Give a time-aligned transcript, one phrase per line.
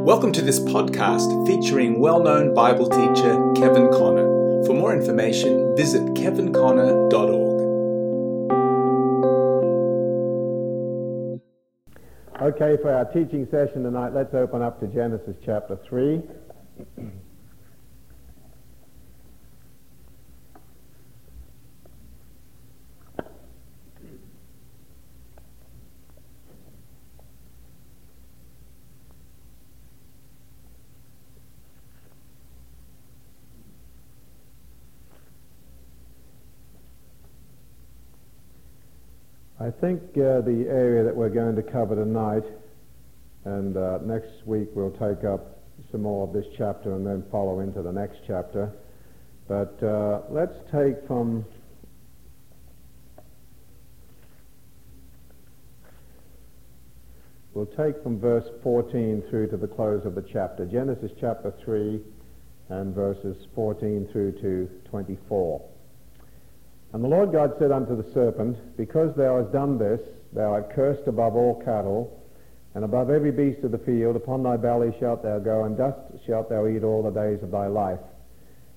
[0.00, 4.62] Welcome to this podcast featuring well known Bible teacher Kevin Conner.
[4.64, 7.56] For more information, visit kevinconner.org.
[12.42, 16.22] Okay, for our teaching session tonight, let's open up to Genesis chapter 3.
[39.66, 42.44] I think uh, the area that we're going to cover tonight,
[43.44, 45.58] and uh, next week we'll take up
[45.90, 48.70] some more of this chapter and then follow into the next chapter.
[49.48, 51.44] But uh, let's take from
[57.52, 60.64] we'll take from verse 14 through to the close of the chapter.
[60.64, 62.00] Genesis chapter 3
[62.68, 65.75] and verses 14 through to 24.
[66.92, 70.00] And the Lord God said unto the serpent, Because thou hast done this,
[70.32, 72.22] thou art cursed above all cattle,
[72.74, 74.16] and above every beast of the field.
[74.16, 77.50] Upon thy belly shalt thou go, and dust shalt thou eat all the days of
[77.50, 78.00] thy life.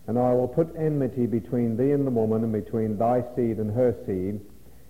[0.07, 3.71] And I will put enmity between thee and the woman, and between thy seed and
[3.71, 4.41] her seed.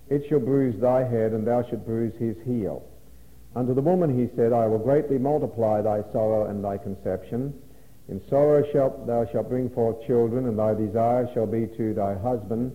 [0.08, 2.82] It shall bruise thy head, and thou shalt bruise his heel.
[3.54, 7.52] Unto the woman he said, I will greatly multiply thy sorrow and thy conception.
[8.08, 12.14] In sorrow shalt thou shalt bring forth children, and thy desire shall be to thy
[12.14, 12.72] husband,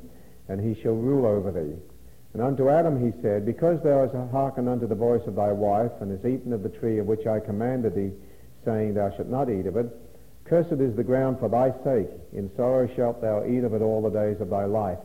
[0.48, 1.76] and he shall rule over thee.
[2.34, 5.92] And unto Adam he said, Because thou hast hearkened unto the voice of thy wife,
[6.02, 8.12] and hast eaten of the tree of which I commanded thee,
[8.66, 9.88] saying, Thou shalt not eat of it,
[10.44, 12.10] cursed is the ground for thy sake.
[12.34, 15.00] In sorrow shalt thou eat of it all the days of thy life.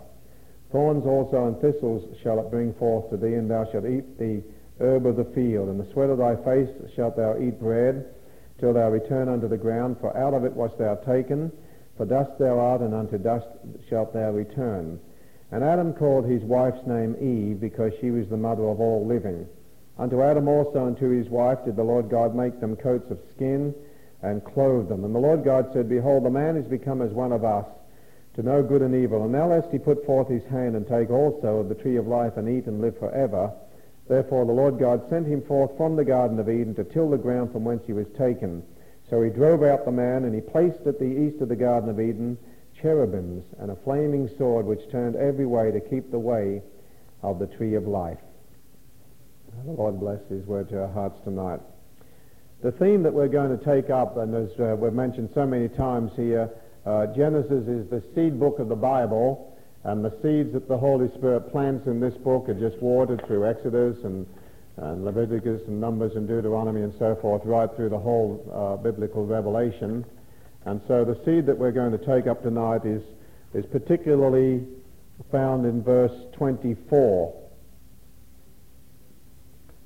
[0.73, 4.43] Thorns also and thistles shall it bring forth to thee, and thou shalt eat the
[4.81, 5.69] herb of the field.
[5.69, 8.07] And the sweat of thy face shalt thou eat bread,
[8.59, 11.53] till thou return unto the ground, for out of it wast thou taken.
[11.97, 13.47] For dust thou art, and unto dust
[13.89, 15.01] shalt thou return.
[15.53, 19.47] And Adam called his wife's name Eve, because she was the mother of all living.
[19.99, 23.19] Unto Adam also and to his wife did the Lord God make them coats of
[23.35, 23.75] skin,
[24.23, 25.05] and clothe them.
[25.05, 27.67] And the Lord God said, Behold, the man is become as one of us,
[28.35, 29.25] to know good and evil.
[29.25, 32.07] And now lest he put forth his hand and take also of the tree of
[32.07, 33.53] life and eat and live forever.
[34.09, 37.19] Therefore the Lord God sent him forth from the Garden of Eden to till the
[37.19, 38.63] ground from whence he was taken.
[39.09, 41.91] So he drove out the man, and he placed at the east of the Garden
[41.91, 42.39] of Eden
[42.81, 46.63] cherubims and a flaming sword which turned every way to keep the way
[47.23, 48.19] of the tree of life.
[49.65, 51.61] The Lord bless his word to our hearts tonight.
[52.63, 55.69] The theme that we're going to take up, and as uh, we've mentioned so many
[55.69, 56.51] times here,
[56.87, 61.09] uh, Genesis is the seed book of the Bible, and the seeds that the Holy
[61.17, 64.27] Spirit plants in this book are just watered through Exodus and,
[64.77, 69.25] and Leviticus and Numbers and Deuteronomy and so forth, right through the whole uh, biblical
[69.27, 70.05] revelation.
[70.65, 73.03] And so the seed that we're going to take up tonight is,
[73.55, 74.67] is particularly
[75.31, 77.35] found in verse 24.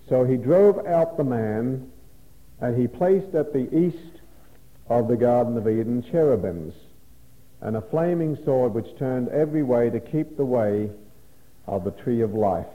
[0.09, 1.91] So he drove out the man,
[2.61, 4.21] and he placed at the east
[4.89, 6.75] of the Garden of Eden cherubims,
[7.61, 10.91] and a flaming sword which turned every way to keep the way
[11.67, 12.67] of the tree of life.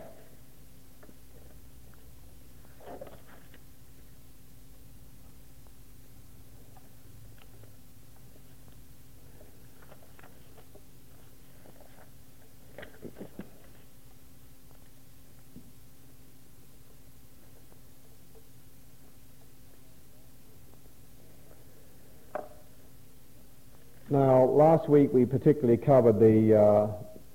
[24.12, 26.88] Now, last week we particularly covered the, uh,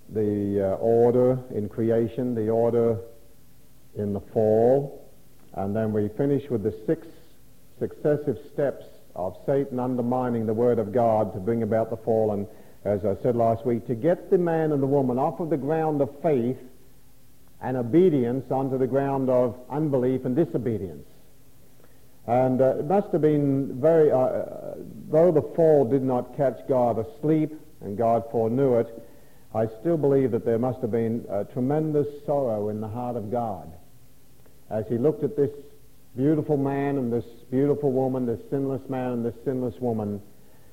[0.08, 2.98] the uh, order in creation, the order
[3.94, 5.08] in the fall,
[5.52, 7.06] and then we finished with the six
[7.78, 12.32] successive steps of Satan undermining the Word of God to bring about the fall.
[12.32, 12.48] And
[12.84, 15.56] as I said last week, to get the man and the woman off of the
[15.56, 16.58] ground of faith
[17.62, 21.06] and obedience onto the ground of unbelief and disobedience.
[22.26, 24.76] And uh, it must have been very, uh,
[25.10, 29.02] though the fall did not catch God asleep and God foreknew it,
[29.54, 33.30] I still believe that there must have been a tremendous sorrow in the heart of
[33.30, 33.70] God.
[34.70, 35.50] As he looked at this
[36.16, 40.20] beautiful man and this beautiful woman, this sinless man and this sinless woman,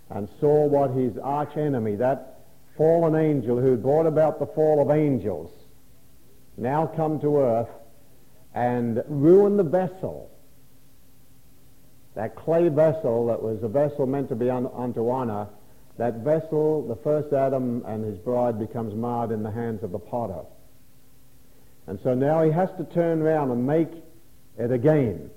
[0.10, 2.40] and saw what his arch enemy, that
[2.78, 5.52] fallen angel who brought about the fall of angels,
[6.58, 7.70] now come to earth
[8.56, 10.31] and ruin the vessel
[12.16, 15.48] that clay vessel that was a vessel meant to be un- unto honor,
[15.98, 20.00] that vessel, the first Adam and his bride, becomes marred in the hands of the
[20.00, 20.42] potter.
[21.88, 23.90] And so now he has to turn around and make
[24.58, 25.30] it again,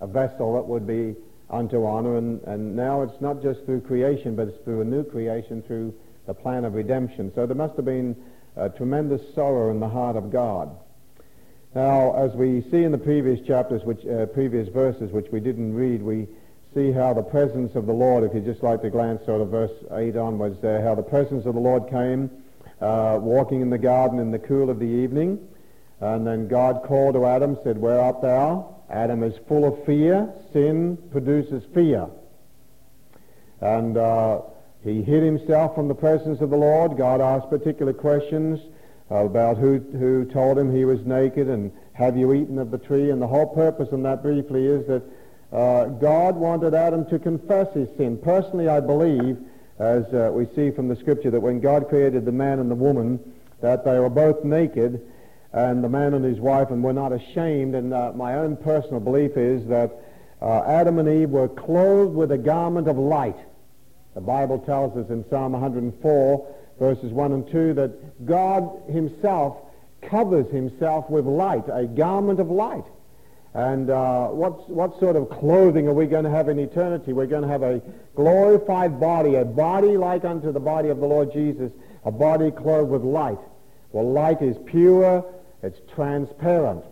[0.00, 1.14] a vessel that would be
[1.50, 2.16] unto honor.
[2.16, 5.94] And, and now it's not just through creation, but it's through a new creation, through
[6.26, 7.32] the plan of redemption.
[7.34, 8.16] So there must have been
[8.56, 10.76] a tremendous sorrow in the heart of God.
[11.74, 15.74] Now, as we see in the previous chapters, which, uh, previous verses, which we didn't
[15.74, 16.28] read, we
[16.74, 19.48] see how the presence of the Lord, if you'd just like to glance sort of
[19.48, 22.30] verse 8 onwards there, how the presence of the Lord came
[22.82, 25.38] uh, walking in the garden in the cool of the evening.
[26.00, 28.76] And then God called to Adam, said, Where art thou?
[28.90, 30.28] Adam is full of fear.
[30.52, 32.06] Sin produces fear.
[33.60, 34.40] And uh,
[34.82, 36.98] he hid himself from the presence of the Lord.
[36.98, 38.60] God asked particular questions
[39.20, 43.10] about who, who told him he was naked and have you eaten of the tree.
[43.10, 45.02] And the whole purpose in that briefly is that
[45.52, 48.16] uh, God wanted Adam to confess his sin.
[48.16, 49.36] Personally, I believe,
[49.78, 52.74] as uh, we see from the scripture, that when God created the man and the
[52.74, 53.20] woman,
[53.60, 55.06] that they were both naked,
[55.52, 57.74] and the man and his wife, and were not ashamed.
[57.74, 59.92] And uh, my own personal belief is that
[60.40, 63.36] uh, Adam and Eve were clothed with a garment of light.
[64.14, 69.58] The Bible tells us in Psalm 104, verses 1 and 2, that God himself
[70.02, 72.84] covers himself with light, a garment of light.
[73.54, 77.12] And uh, what, what sort of clothing are we going to have in eternity?
[77.12, 77.82] We're going to have a
[78.14, 81.70] glorified body, a body like unto the body of the Lord Jesus,
[82.04, 83.38] a body clothed with light.
[83.92, 85.24] Well, light is pure,
[85.62, 86.84] it's transparent.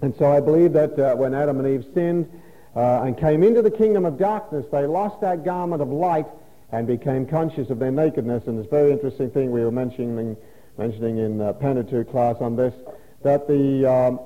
[0.00, 2.30] And so I believe that uh, when Adam and Eve sinned
[2.74, 6.26] uh, and came into the kingdom of darkness, they lost that garment of light
[6.72, 8.46] and became conscious of their nakedness.
[8.46, 10.36] And this very interesting thing we were mentioning,
[10.76, 12.74] mentioning in uh, Pentateuch class on this,
[13.22, 13.86] that the...
[13.86, 14.20] Um,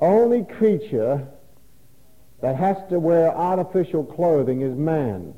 [0.00, 1.26] only creature
[2.40, 5.34] that has to wear artificial clothing is man.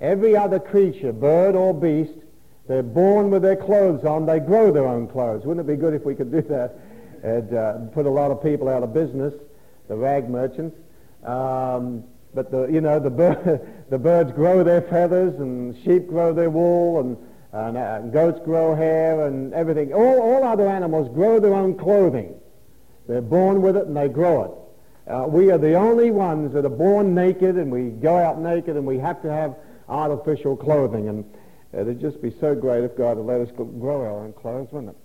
[0.00, 2.18] Every other creature, bird or beast,
[2.66, 4.26] they're born with their clothes on.
[4.26, 5.44] They grow their own clothes.
[5.44, 6.80] Wouldn't it be good if we could do that?
[7.22, 9.32] It'd uh, put a lot of people out of business,
[9.88, 10.76] the rag merchants.
[11.22, 13.60] Um, but the, you know, the, bir-
[13.90, 17.16] the birds grow their feathers, and sheep grow their wool, and,
[17.52, 19.92] and uh, goats grow hair, and everything.
[19.92, 22.34] All, all other animals grow their own clothing.
[23.06, 25.10] They're born with it and they grow it.
[25.10, 28.76] Uh, we are the only ones that are born naked and we go out naked
[28.76, 29.54] and we have to have
[29.88, 31.08] artificial clothing.
[31.08, 31.24] And
[31.72, 34.92] it'd just be so great if God had let us grow our own clothes, wouldn't
[34.92, 34.96] it?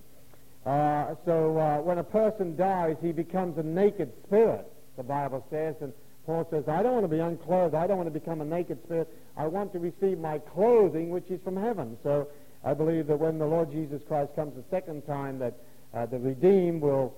[0.65, 4.65] Uh, so uh, when a person dies, he becomes a naked spirit,
[4.95, 5.75] the Bible says.
[5.81, 5.91] And
[6.29, 7.73] Paul says, I don't want to be unclothed.
[7.73, 9.11] I don't want to become a naked spirit.
[9.35, 11.97] I want to receive my clothing, which is from heaven.
[12.03, 12.27] So
[12.63, 15.55] I believe that when the Lord Jesus Christ comes the second time, that
[15.91, 17.15] uh, the redeemed will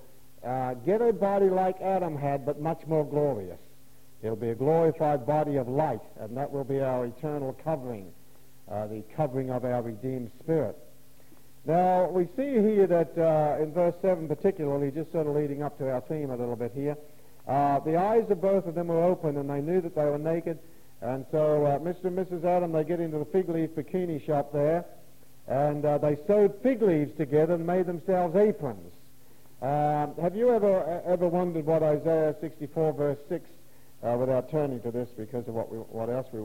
[0.48, 3.60] uh, get a body like Adam had, but much more glorious.
[4.24, 8.14] It'll be a glorified body of light, and that will be our eternal covering,
[8.72, 10.78] uh, the covering of our redeemed spirit.
[11.66, 15.78] Now, we see here that uh, in verse 7 particularly, just sort of leading up
[15.80, 16.96] to our theme a little bit here,
[17.52, 20.18] uh, the eyes of both of them were open, and they knew that they were
[20.18, 20.58] naked.
[21.02, 22.06] And so uh, Mr.
[22.06, 22.46] and Mrs.
[22.46, 24.86] Adam, they get into the fig leaf bikini shop there,
[25.48, 28.94] and uh, they sewed fig leaves together and made themselves aprons.
[29.62, 33.50] Um, have you ever ever wondered what Isaiah 64 verse 6,
[34.02, 36.40] uh, without turning to this because of what we, what else we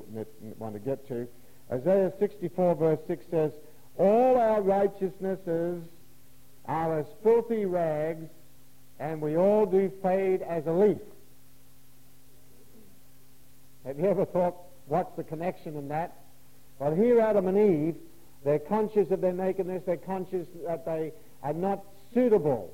[0.59, 1.29] want to get to?
[1.73, 3.53] Isaiah 64 verse 6 says,
[3.97, 5.85] "All our righteousnesses
[6.67, 8.29] are as filthy rags,
[8.99, 10.99] and we all do fade as a leaf."
[13.85, 14.57] Have you ever thought
[14.87, 16.17] what's the connection in that?
[16.79, 17.97] Well, here Adam and Eve,
[18.45, 19.85] they're conscious of their nakedness.
[19.87, 21.13] They're conscious that they
[21.43, 22.73] are not suitable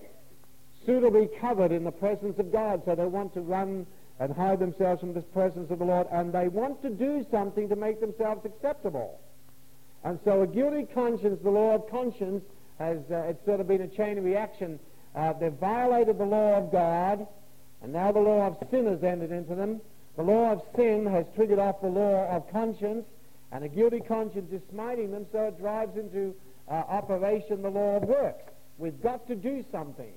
[0.87, 2.83] suitably covered in the presence of God.
[2.85, 3.87] So they want to run
[4.19, 7.69] and hide themselves from the presence of the Lord, and they want to do something
[7.69, 9.21] to make themselves acceptable.
[10.05, 12.45] And so a guilty conscience, the law of conscience,
[12.79, 14.79] has uh, it's sort of been a chain of reaction.
[15.14, 17.26] Uh, they've violated the law of God,
[17.83, 19.81] and now the law of sin has entered into them.
[20.16, 23.04] The law of sin has triggered off the law of conscience,
[23.50, 26.35] and a guilty conscience is smiting them, so it drives into
[26.69, 28.45] uh, operation the law of works.
[28.78, 30.12] We've got to do something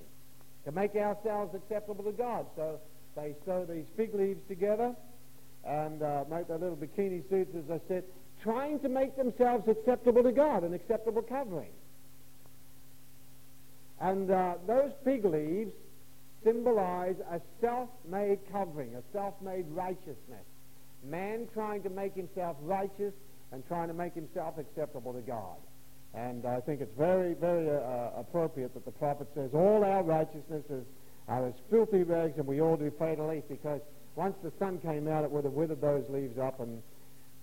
[0.65, 2.45] to make ourselves acceptable to God.
[2.55, 2.79] So
[3.15, 4.95] they sew these fig leaves together
[5.65, 8.03] and uh, make their little bikini suits, as I said,
[8.41, 11.71] trying to make themselves acceptable to God, an acceptable covering.
[14.05, 15.71] And uh, those fig leaves
[16.43, 20.45] symbolize a self-made covering, a self-made righteousness.
[21.03, 23.13] Man trying to make himself righteous
[23.51, 25.57] and trying to make himself acceptable to God.
[26.13, 30.03] And I think it's very, very uh, uh, appropriate that the prophet says, all our
[30.03, 30.85] righteousnesses
[31.27, 33.81] are as filthy rags and we all do fade a leaf because
[34.15, 36.79] once the sun came out, it would have withered those leaves up and,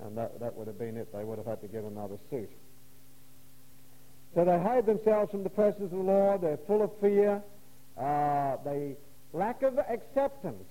[0.04, 1.12] and that, that would have been it.
[1.12, 2.50] They would have had to get another suit.
[4.34, 6.40] So they hide themselves from the presence of the Lord.
[6.40, 7.42] They're full of fear.
[7.98, 8.96] Uh, they
[9.32, 10.64] lack of acceptance,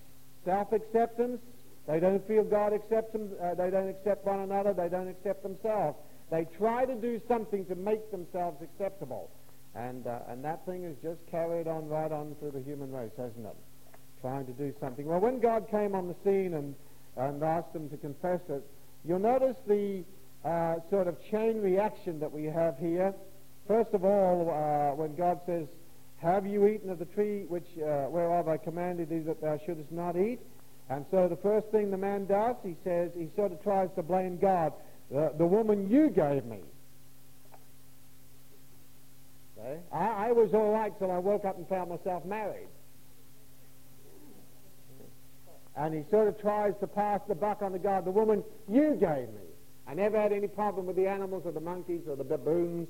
[0.46, 1.40] self-acceptance,
[1.88, 3.32] They don't feel God accepts them.
[3.42, 4.74] Uh, they don't accept one another.
[4.74, 5.98] They don't accept themselves.
[6.30, 9.30] They try to do something to make themselves acceptable.
[9.76, 13.12] And, uh, and that thing is just carried on right on through the human race,
[13.18, 13.56] hasn't it?
[14.22, 15.06] Trying to do something.
[15.06, 16.76] Well, when God came on the scene and,
[17.18, 18.64] and asked them to confess it,
[19.04, 20.04] you'll notice the
[20.46, 23.14] uh, sort of chain reaction that we have here.
[23.72, 25.66] First of all, uh, when God says,
[26.18, 29.94] have you eaten of the tree which uh, whereof I commanded thee that thou shouldest
[29.94, 30.42] not eat?
[30.90, 34.04] And so the first thing the man does, he says, he sort of tries to
[34.04, 34.74] blame God.
[35.10, 36.60] The, the woman you gave me.
[39.58, 39.80] Okay?
[39.94, 42.68] I, I was all right till I woke up and found myself married.
[45.78, 48.04] And he sort of tries to pass the buck on to God.
[48.04, 49.48] The woman you gave me.
[49.88, 52.90] I never had any problem with the animals or the monkeys or the baboons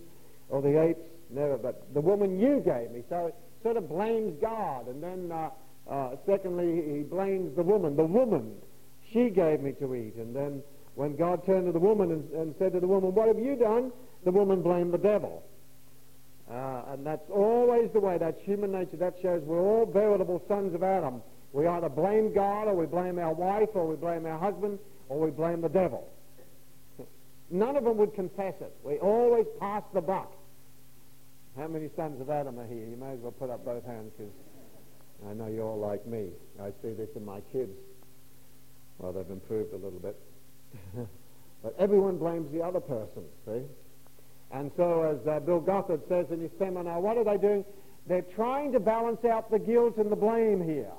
[0.51, 1.01] or the apes.
[1.31, 1.57] Never.
[1.57, 3.03] But the woman you gave me.
[3.09, 4.87] So it sort of blames God.
[4.87, 5.49] And then, uh,
[5.89, 7.95] uh, secondly, he blames the woman.
[7.95, 8.53] The woman,
[9.11, 10.15] she gave me to eat.
[10.15, 10.61] And then
[10.95, 13.55] when God turned to the woman and, and said to the woman, what have you
[13.55, 13.91] done?
[14.25, 15.43] The woman blamed the devil.
[16.51, 18.17] Uh, and that's always the way.
[18.17, 18.97] That's human nature.
[18.97, 21.21] That shows we're all veritable sons of Adam.
[21.53, 25.19] We either blame God or we blame our wife or we blame our husband or
[25.19, 26.09] we blame the devil.
[27.49, 28.73] None of them would confess it.
[28.83, 30.33] We always pass the buck.
[31.57, 32.85] How many sons of Adam are here?
[32.85, 34.31] You may as well put up both hands because
[35.29, 36.29] I know you're all like me.
[36.61, 37.73] I see this in my kids.
[38.99, 40.17] Well, they've improved a little bit.
[41.63, 43.61] but everyone blames the other person, see?
[44.53, 47.65] And so, as uh, Bill Gothard says in his seminar, what are they doing?
[48.07, 50.91] They're trying to balance out the guilt and the blame here.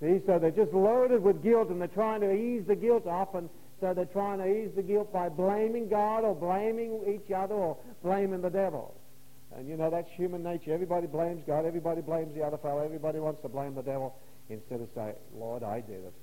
[0.00, 3.34] See, so they're just loaded with guilt and they're trying to ease the guilt off,
[3.34, 3.48] and
[3.80, 7.76] so they're trying to ease the guilt by blaming God or blaming each other or
[8.02, 8.94] blaming the devil.
[9.56, 10.72] And you know, that's human nature.
[10.72, 14.14] Everybody blames God, everybody blames the other fellow, everybody wants to blame the devil
[14.48, 16.14] instead of say, Lord, I did it.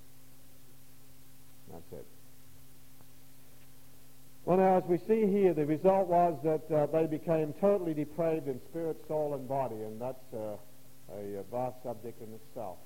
[1.72, 2.06] That's it.
[4.44, 8.48] Well, now, as we see here, the result was that uh, they became totally depraved
[8.48, 10.58] in spirit, soul, and body, and that's uh,
[11.14, 12.78] a vast subject in itself.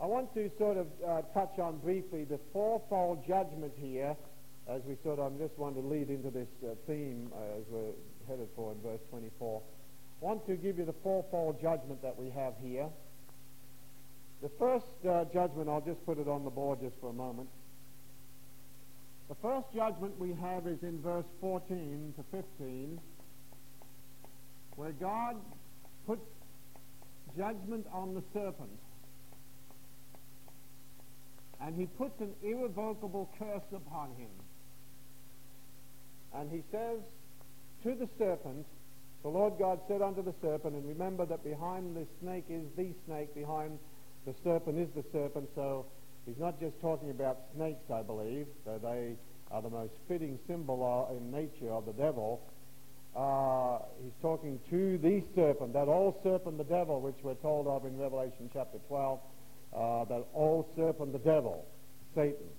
[0.00, 4.16] I want to sort of uh, touch on briefly the fourfold judgment here,
[4.68, 7.64] as we sort of, I just want to lead into this uh, theme uh, as
[7.70, 7.92] we're
[8.28, 9.62] headed for in verse 24.
[10.20, 12.88] I want to give you the fourfold judgment that we have here.
[14.42, 17.48] The first uh, judgment, I'll just put it on the board just for a moment.
[19.28, 23.00] The first judgment we have is in verse 14 to 15,
[24.76, 25.36] where God
[26.06, 26.22] puts
[27.36, 28.70] judgment on the serpent.
[31.60, 34.30] And he puts an irrevocable curse upon him.
[36.34, 37.00] And he says
[37.88, 38.66] to the serpent,
[39.22, 42.92] the Lord God said unto the serpent, and remember that behind the snake is the
[43.06, 43.78] snake, behind
[44.26, 45.86] the serpent is the serpent, so
[46.28, 49.16] He's not just talking about snakes, I believe, though they
[49.50, 52.42] are the most fitting symbol in nature of the devil.
[53.16, 57.86] Uh, he's talking to the serpent, that old serpent, the devil, which we're told of
[57.86, 59.18] in Revelation chapter 12,
[59.72, 61.64] uh, that old serpent, the devil,
[62.14, 62.52] Satan.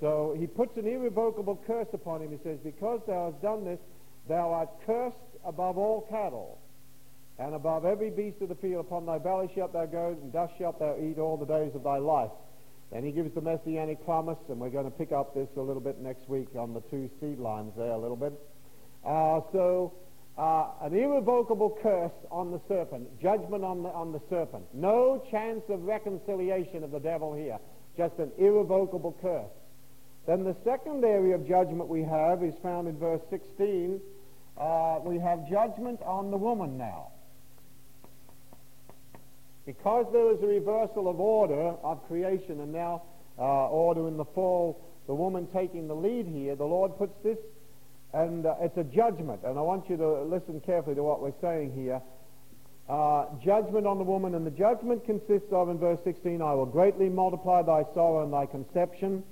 [0.00, 2.30] So he puts an irrevocable curse upon him.
[2.30, 3.80] He says, Because thou hast done this,
[4.30, 6.58] thou art cursed above all cattle,
[7.38, 8.86] and above every beast of the field.
[8.86, 11.82] Upon thy belly shalt thou go, and dust shalt thou eat all the days of
[11.82, 12.30] thy life.
[12.92, 15.82] Then he gives the messianic promise, and we're going to pick up this a little
[15.82, 18.32] bit next week on the two seed lines there a little bit.
[19.04, 19.94] Uh, so,
[20.36, 24.64] uh, an irrevocable curse on the serpent, judgment on the, on the serpent.
[24.72, 27.58] No chance of reconciliation of the devil here,
[27.96, 29.50] just an irrevocable curse.
[30.26, 34.00] Then the second area of judgment we have is found in verse 16.
[34.60, 37.08] Uh, we have judgment on the woman now.
[39.64, 43.02] Because there was a reversal of order of creation and now
[43.38, 47.38] uh, order in the fall, the woman taking the lead here, the Lord puts this,
[48.12, 49.40] and uh, it's a judgment.
[49.44, 52.02] And I want you to listen carefully to what we're saying here.
[52.86, 56.66] Uh, judgment on the woman, and the judgment consists of, in verse 16, I will
[56.66, 59.22] greatly multiply thy sorrow and thy conception.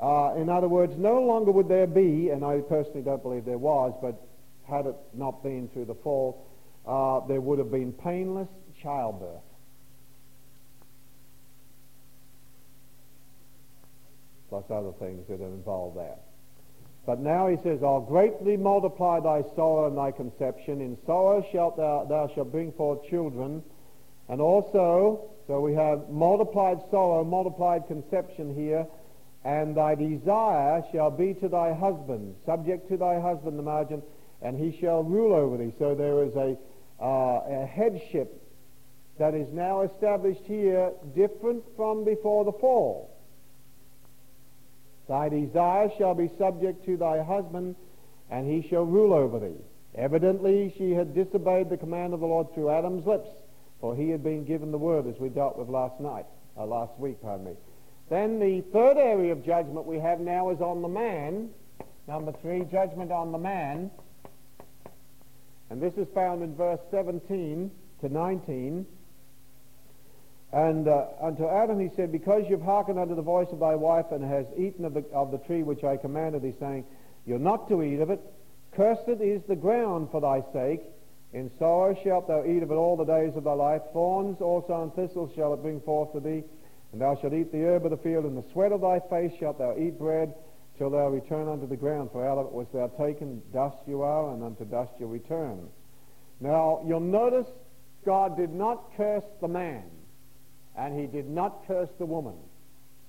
[0.00, 3.58] Uh, in other words, no longer would there be, and I personally don't believe there
[3.58, 4.23] was, but
[4.68, 6.46] had it not been through the fall,
[6.86, 8.48] uh, there would have been painless
[8.82, 9.42] childbirth.
[14.54, 16.14] plus other things that are involved there.
[17.06, 20.80] But now he says, I'll greatly multiply thy sorrow and thy conception.
[20.80, 23.64] In sorrow shalt thou, thou shalt bring forth children.
[24.28, 28.86] And also, so we have multiplied sorrow, multiplied conception here.
[29.44, 34.02] And thy desire shall be to thy husband, subject to thy husband, the margin,
[34.44, 35.72] and he shall rule over thee.
[35.78, 36.56] So there is a,
[37.02, 38.40] uh, a headship
[39.18, 43.10] that is now established here, different from before the fall.
[45.08, 47.74] Thy desire shall be subject to thy husband,
[48.30, 49.60] and he shall rule over thee.
[49.94, 53.28] Evidently, she had disobeyed the command of the Lord through Adam's lips,
[53.80, 56.98] for he had been given the word, as we dealt with last night, uh, last
[56.98, 57.52] week, pardon me.
[58.10, 61.50] Then the third area of judgment we have now is on the man.
[62.06, 63.90] Number three, judgment on the man.
[65.74, 67.68] And this is found in verse 17
[68.00, 68.86] to 19.
[70.52, 74.12] And uh, unto Adam he said, Because you've hearkened unto the voice of thy wife,
[74.12, 76.84] and has eaten of the, of the tree which I commanded thee, saying,
[77.26, 78.20] You're not to eat of it.
[78.76, 80.82] Cursed is the ground for thy sake.
[81.32, 83.82] In sorrow shalt thou eat of it all the days of thy life.
[83.92, 86.44] Thorns also and thistles shall it bring forth to thee.
[86.92, 88.26] And thou shalt eat the herb of the field.
[88.26, 90.34] In the sweat of thy face shalt thou eat bread,
[90.78, 92.10] till thou return unto the ground.
[92.12, 93.42] For out of it was thou taken.
[93.52, 95.68] Dust you are, and unto dust you return.
[96.40, 97.46] Now, you'll notice
[98.04, 99.84] God did not curse the man
[100.76, 102.34] and he did not curse the woman.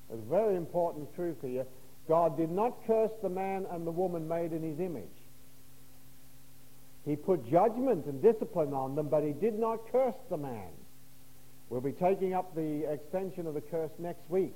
[0.09, 1.65] There's a very important truth here.
[2.07, 5.03] God did not curse the man and the woman made in his image.
[7.05, 10.69] He put judgment and discipline on them, but he did not curse the man.
[11.69, 14.53] We'll be taking up the extension of the curse next week.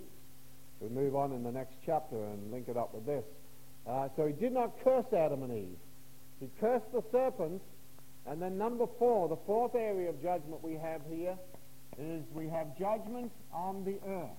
[0.79, 3.23] We'll move on in the next chapter and link it up with this.
[3.87, 5.77] Uh, so he did not curse Adam and Eve.
[6.39, 7.61] He cursed the serpent.
[8.25, 11.37] And then number four, the fourth area of judgment we have here
[11.97, 14.29] is we have judgment on the earth.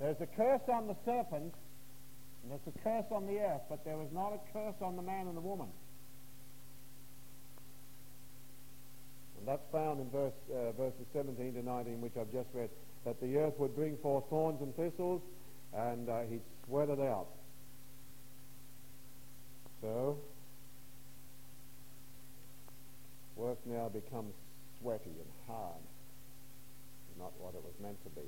[0.00, 1.54] There's a curse on the serpent,
[2.42, 5.02] and there's a curse on the earth, but there was not a curse on the
[5.02, 5.68] man and the woman.
[9.38, 12.70] And that's found in verse, uh, verses 17 to 19, which I've just read,
[13.04, 15.22] that the earth would bring forth thorns and thistles,
[15.74, 17.26] and uh, he sweated out.
[19.80, 20.18] So,
[23.36, 24.32] work now becomes
[24.80, 25.82] sweaty and hard,
[27.18, 28.26] not what it was meant to be.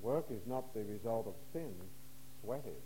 [0.00, 1.72] Work is not the result of sin,
[2.42, 2.82] sweat is.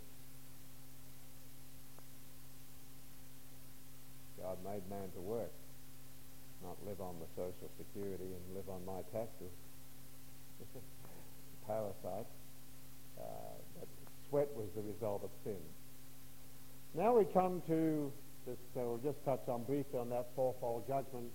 [4.41, 5.51] God made man to work,
[6.63, 9.53] not live on the social security and live on my taxes.
[11.67, 12.27] Parasite.
[13.17, 13.23] Uh,
[13.79, 13.87] but
[14.29, 15.61] sweat was the result of sin.
[16.95, 18.11] Now we come to
[18.45, 21.27] just, uh, we'll just touch on briefly on that fourfold judgment.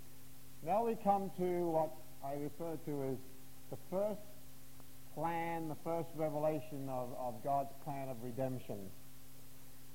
[0.64, 1.90] Now we come to what
[2.24, 3.18] I refer to as
[3.70, 4.20] the first
[5.14, 8.78] plan, the first revelation of, of God's plan of redemption.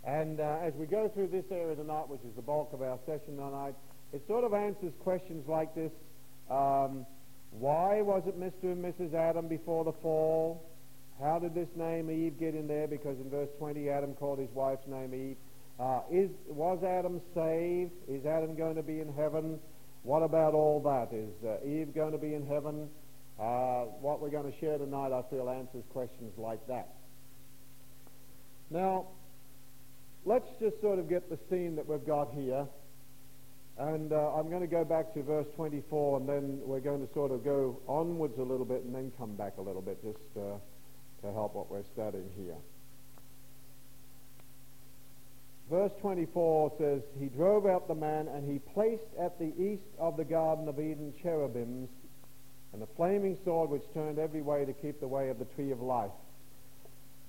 [0.06, 3.00] And uh, as we go through this area tonight, which is the bulk of our
[3.06, 3.76] session tonight,
[4.14, 5.92] it sort of answers questions like this.
[6.50, 7.06] Um,
[7.52, 8.72] why was it Mr.
[8.72, 9.14] and Mrs.
[9.14, 10.64] Adam before the fall?
[11.20, 12.88] How did this name Eve get in there?
[12.88, 15.38] Because in verse 20, Adam called his wife's name Eve.
[15.80, 17.92] Uh, is, was Adam saved?
[18.08, 19.60] Is Adam going to be in heaven?
[20.04, 21.16] What about all that?
[21.16, 22.90] Is uh, Eve going to be in heaven?
[23.40, 26.90] Uh, what we're going to share tonight, I feel, answers questions like that.
[28.70, 29.08] Now,
[30.26, 32.66] let's just sort of get the scene that we've got here.
[33.80, 37.14] And uh, I'm going to go back to verse 24, and then we're going to
[37.14, 40.18] sort of go onwards a little bit and then come back a little bit just
[40.36, 40.58] uh,
[41.22, 42.58] to help what we're studying here.
[45.70, 50.18] Verse 24 says, He drove out the man, and he placed at the east of
[50.18, 51.90] the Garden of Eden cherubims,
[52.74, 55.72] and a flaming sword which turned every way to keep the way of the tree
[55.72, 56.12] of life.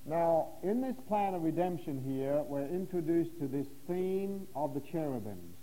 [0.06, 5.57] Now, in this plan of redemption here, we're introduced to this theme of the cherubims.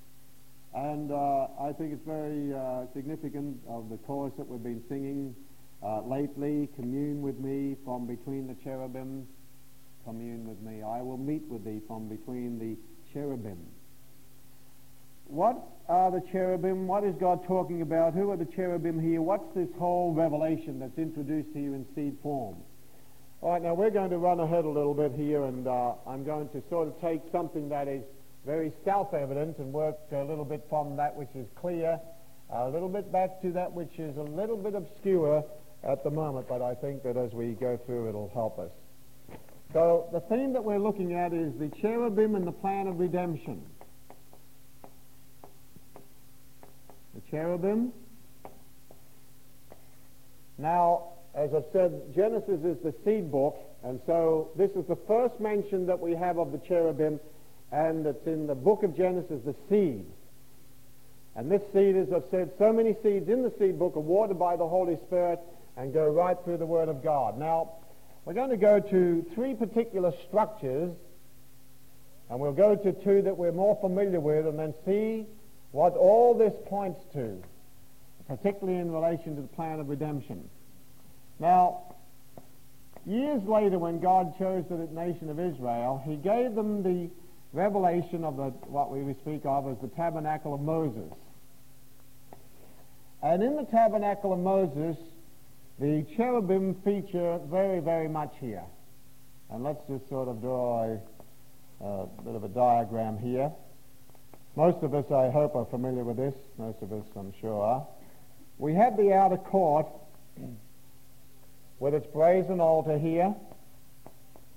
[0.75, 5.33] And uh, I think it's very uh, significant of the chorus that we've been singing
[5.81, 9.25] uh, lately, Commune with me from between the cherubim,
[10.03, 10.81] commune with me.
[10.83, 12.75] I will meet with thee from between the
[13.13, 13.57] cherubim.
[15.27, 15.57] What
[15.88, 16.88] are the cherubim?
[16.88, 18.13] What is God talking about?
[18.13, 19.21] Who are the cherubim here?
[19.21, 22.57] What's this whole revelation that's introduced here in seed form?
[23.41, 26.23] All right, now we're going to run ahead a little bit here, and uh, I'm
[26.25, 28.03] going to sort of take something that is
[28.45, 31.99] very self-evident and work a little bit from that which is clear,
[32.53, 35.43] a little bit back to that which is a little bit obscure
[35.84, 38.71] at the moment, but I think that as we go through it'll help us.
[39.73, 43.62] So the theme that we're looking at is the cherubim and the plan of redemption.
[47.13, 47.91] The cherubim.
[50.58, 55.39] Now, as I've said, Genesis is the seed book, and so this is the first
[55.39, 57.19] mention that we have of the cherubim,
[57.75, 60.05] and it's in the book of Genesis, the seed.
[61.35, 64.39] And this seed, as I've said, so many seeds in the seed book are watered
[64.39, 65.41] by the Holy Spirit
[65.75, 67.38] and go right through the Word of God.
[67.38, 67.71] Now,
[68.23, 70.95] we're going to go to three particular structures,
[72.29, 75.25] and we'll go to two that we're more familiar with, and then see
[75.71, 77.43] what all this points to,
[78.29, 80.49] particularly in relation to the plan of redemption.
[81.39, 81.93] Now,
[83.05, 87.09] years later, when God chose the nation of Israel, he gave them the
[87.56, 91.12] revelation of the, what we speak of as the tabernacle of Moses.
[93.24, 94.98] And in the tabernacle of Moses,
[95.80, 98.63] the cherubim feature very, very much here.
[99.50, 100.84] And let's just sort of draw
[101.82, 103.52] a, a bit of a diagram here.
[104.56, 106.36] Most of us, I hope, are familiar with this.
[106.58, 107.86] Most of us, I'm sure.
[108.58, 109.88] We have the outer court
[111.80, 113.34] with its brazen altar here,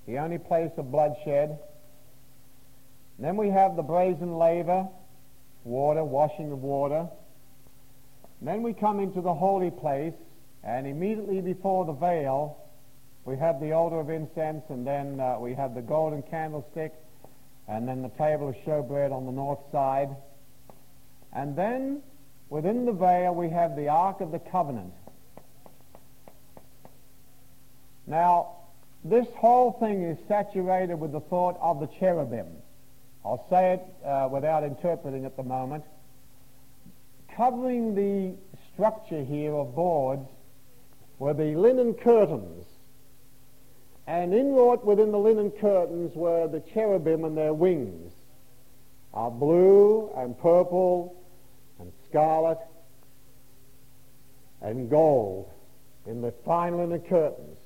[0.06, 1.58] the only place of bloodshed.
[3.18, 4.88] Then we have the brazen laver,
[5.64, 7.08] water, washing of water.
[8.38, 10.14] And then we come into the holy place,
[10.62, 12.56] and immediately before the veil,
[13.24, 16.94] we have the altar of incense, and then uh, we have the golden candlestick,
[17.66, 20.10] and then the table of showbread on the north side.
[21.32, 22.02] And then
[22.48, 24.94] within the veil we have the Ark of the Covenant.
[28.06, 28.56] Now,
[29.04, 32.46] this whole thing is saturated with the thought of the cherubim.
[33.24, 35.84] I'll say it uh, without interpreting at the moment.
[37.36, 38.34] Covering the
[38.72, 40.28] structure here of boards
[41.18, 42.64] were the linen curtains
[44.08, 48.10] and inwrought within the linen curtains were the cherubim and their wings,
[49.12, 51.14] are blue and purple
[51.78, 52.58] and scarlet
[54.62, 55.50] and gold
[56.06, 57.58] in the fine linen curtains.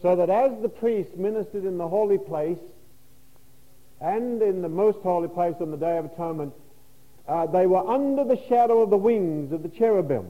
[0.00, 2.58] So that as the priest ministered in the holy place
[4.00, 6.52] and in the most holy place on the Day of Atonement,
[7.26, 10.26] uh, they were under the shadow of the wings of the cherubim.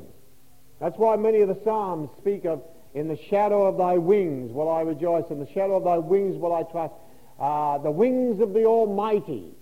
[0.81, 2.63] That's why many of the Psalms speak of
[2.95, 5.25] in the shadow of thy wings will I rejoice.
[5.31, 6.95] In the shadow of thy wings will I trust.
[7.39, 9.53] Uh, the wings of the Almighty.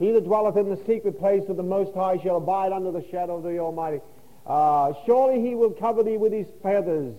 [0.00, 3.06] He that dwelleth in the secret place of the Most High shall abide under the
[3.10, 4.00] shadow of the Almighty.
[4.46, 7.14] Uh, surely he will cover thee with his feathers,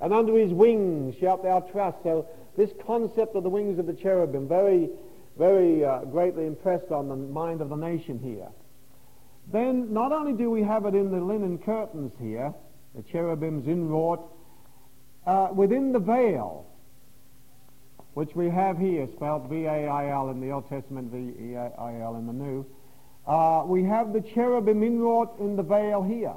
[0.00, 2.02] and under his wings shalt thou trust.
[2.02, 2.26] So
[2.56, 4.88] this concept of the wings of the cherubim, very,
[5.38, 8.48] very uh, greatly impressed on the mind of the nation here.
[9.50, 12.54] Then not only do we have it in the linen curtains here,
[12.94, 14.22] the cherubims inwrought
[15.26, 16.66] uh, within the veil,
[18.14, 22.66] which we have here, spelled V-A-I-L in the Old Testament, V-E-I-L in the New,
[23.26, 26.34] uh, we have the cherubim inwrought in the veil here.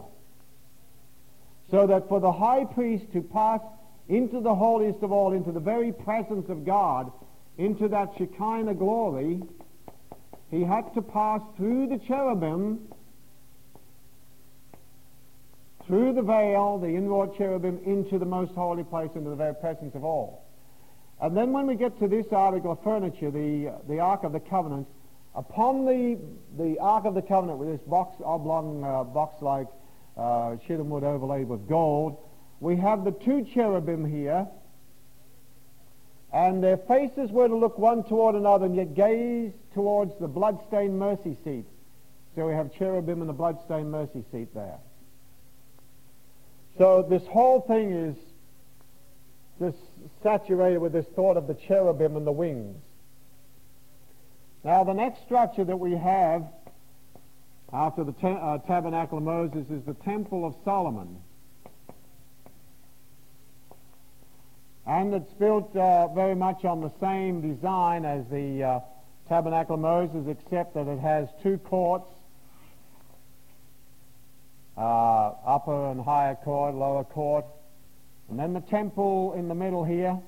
[1.72, 3.60] So that for the high priest to pass
[4.08, 7.12] into the holiest of all, into the very presence of God,
[7.58, 9.42] into that Shekinah glory,
[10.52, 12.88] he had to pass through the cherubim
[15.88, 19.94] through the veil, the inward cherubim, into the most holy place, into the very presence
[19.96, 20.46] of all.
[21.22, 24.40] And then when we get to this article of furniture, the, the Ark of the
[24.40, 24.88] Covenant,
[25.36, 26.20] upon the,
[26.58, 29.68] the Ark of the Covenant with this box, oblong uh, box-like
[30.18, 32.18] uh, shittim wood overlaid with gold,
[32.60, 34.48] we have the two cherubim here,
[36.36, 41.00] and their faces were to look one toward another and yet gaze towards the blood-stained
[41.00, 41.64] mercy seat.
[42.36, 44.80] So we have cherubim and the blood-stained mercy seat there.
[46.78, 48.18] So this whole thing is
[49.60, 49.78] just
[50.22, 52.82] saturated with this thought of the cherubim and the wings.
[54.66, 56.44] Now the next structure that we have
[57.72, 61.16] after the uh, tabernacle of Moses is the temple of Solomon.
[64.88, 68.80] And it's built uh, very much on the same design as the uh,
[69.28, 72.12] tabernacle of Moses, except that it has two courts
[74.78, 77.46] uh, upper and higher court, lower court,
[78.30, 80.20] and then the temple in the middle here.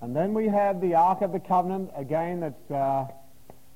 [0.00, 3.06] And then we have the Ark of the Covenant, again, that's uh,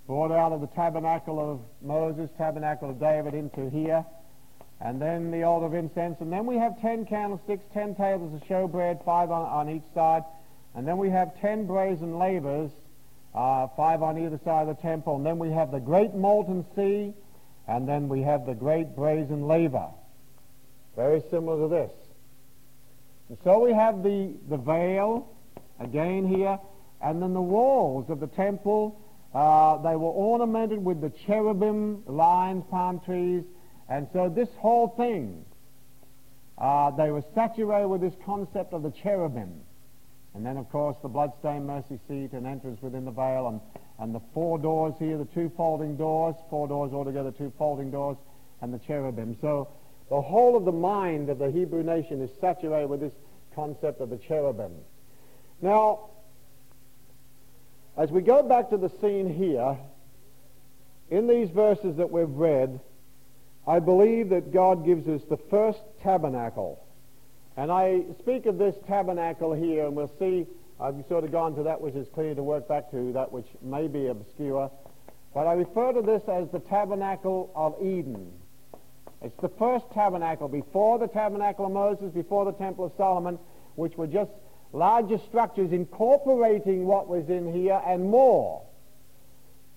[0.07, 4.05] brought out of the tabernacle of Moses, tabernacle of David into here.
[4.85, 6.16] And then the altar of incense.
[6.21, 10.25] And then we have ten candlesticks, ten tables of showbread, five on, on each side.
[10.75, 12.73] And then we have ten brazen lavers,
[13.33, 15.16] uh, five on either side of the temple.
[15.16, 17.14] And then we have the great molten sea,
[17.68, 19.87] and then we have the great brazen laver,
[20.97, 21.92] very similar to this.
[23.29, 25.29] And so we have the, the veil,
[25.79, 26.59] again here,
[27.01, 29.01] and then the walls of the temple,
[29.33, 33.45] uh, they were ornamented with the cherubim, lions, palm trees,
[33.88, 35.45] and so this whole thing,
[36.59, 39.61] uh, they were saturated with this concept of the cherubim.
[40.35, 43.61] And then, of course, the bloodstained mercy seat and entrance within the veil and
[44.03, 48.16] and the four doors here, the two folding doors, four doors altogether, two folding doors,
[48.61, 49.37] and the cherubim.
[49.40, 49.68] So
[50.11, 53.12] the whole of the mind of the Hebrew nation is saturated with this
[53.55, 54.73] concept of the cherubim.
[55.61, 56.11] Now,
[57.97, 59.79] as we go back to the scene here,
[61.11, 62.81] in these verses that we've read,
[63.66, 66.83] I believe that God gives us the first tabernacle
[67.57, 70.46] And I speak of this tabernacle here, and we'll see,
[70.81, 73.46] I've sort of gone to that which is clear to work back to, that which
[73.61, 74.70] may be obscure.
[75.35, 78.33] But I refer to this as the tabernacle of Eden.
[79.20, 83.38] It's the first tabernacle before the tabernacle of Moses, before the temple of Solomon,
[83.77, 84.31] which were just
[84.72, 88.62] larger structures incorporating what was in here and more.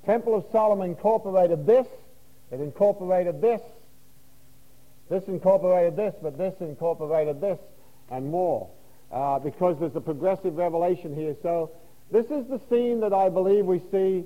[0.05, 1.87] Temple of Solomon incorporated this,
[2.51, 3.61] it incorporated this,
[5.09, 7.59] this incorporated this, but this incorporated this
[8.09, 8.69] and more.
[9.11, 11.35] Uh, because there's a progressive revelation here.
[11.41, 11.71] So
[12.11, 14.25] this is the scene that I believe we see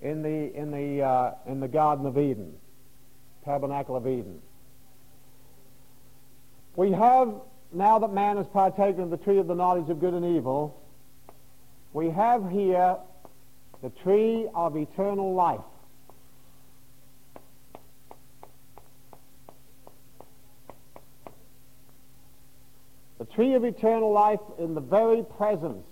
[0.00, 2.54] in the, in the, uh, in the Garden of Eden,
[3.44, 4.40] Tabernacle of Eden.
[6.76, 7.34] We have,
[7.72, 10.80] now that man has partaken of the tree of the knowledge of good and evil,
[11.92, 12.96] we have here
[13.82, 15.60] the tree of eternal life.
[23.20, 25.86] The tree of eternal life in the very presence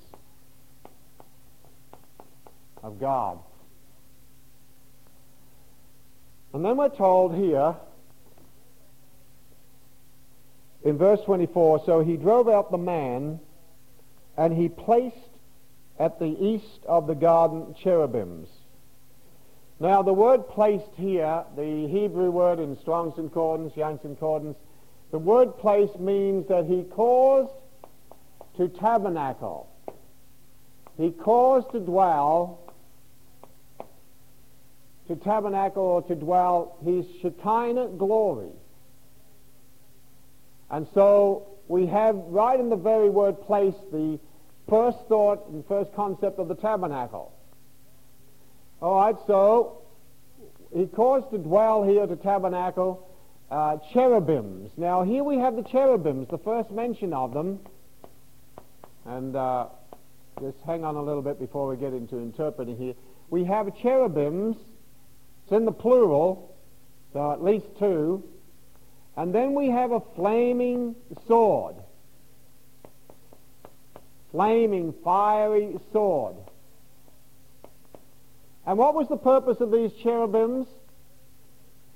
[2.83, 3.39] of God.
[6.55, 7.77] And then we're told here
[10.83, 13.41] in verse 24, so he drove out the man
[14.39, 15.15] and he placed
[15.99, 18.49] at the east of the garden cherubims.
[19.79, 24.57] Now the word placed here, the Hebrew word in Strong's Concordance, Young's Concordance,
[25.11, 27.53] the word place means that he caused
[28.57, 29.69] to tabernacle.
[30.99, 32.59] He caused to dwell,
[35.07, 38.51] to tabernacle or to dwell his Shekinah glory.
[40.71, 44.19] And so we have right in the very word place the
[44.69, 47.33] first thought and first concept of the tabernacle.
[48.83, 49.83] All right, so
[50.77, 53.08] he caused to dwell here to tabernacle
[53.51, 54.71] uh, cherubims.
[54.77, 57.61] Now here we have the cherubims, the first mention of them.
[59.07, 59.67] And uh,
[60.41, 62.95] just hang on a little bit before we get into interpreting here.
[63.31, 64.57] We have cherubims.
[65.45, 66.55] It's in the plural,
[67.13, 68.23] so at least two.
[69.17, 70.95] And then we have a flaming
[71.27, 71.77] sword.
[74.31, 76.37] Flaming, fiery sword.
[78.67, 80.67] And what was the purpose of these cherubims?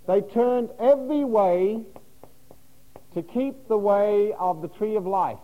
[0.06, 1.82] They turned every way
[3.14, 5.38] to keep the way of the tree of life.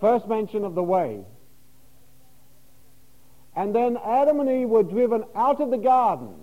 [0.00, 1.24] First mention of the way.
[3.56, 6.34] And then Adam and Eve were driven out of the garden.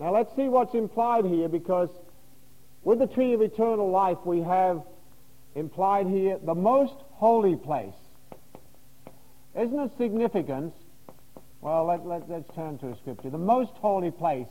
[0.00, 1.90] Now let's see what's implied here because
[2.84, 4.82] with the tree of eternal life, we have
[5.54, 7.94] implied here the most holy place.
[9.56, 10.72] Isn't it significant?
[11.60, 13.30] Well, let, let, let's turn to a scripture.
[13.30, 14.46] The most holy place.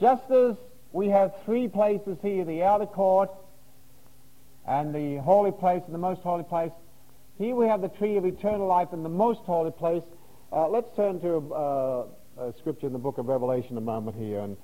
[0.00, 0.56] Just as
[0.92, 3.30] we have three places here, the outer court
[4.66, 6.72] and the holy place and the most holy place,
[7.38, 10.02] here we have the tree of eternal life and the most holy place.
[10.52, 12.06] Uh, let's turn to uh,
[12.38, 14.56] a scripture in the book of Revelation a moment here and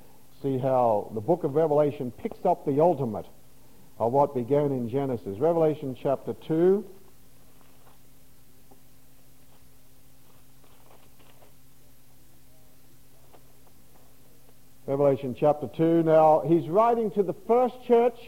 [0.42, 3.26] see how the book of Revelation picks up the ultimate
[3.98, 5.38] of what began in Genesis.
[5.38, 6.84] Revelation chapter 2.
[14.92, 16.02] Revelation chapter 2.
[16.02, 18.18] Now, he's writing to the first church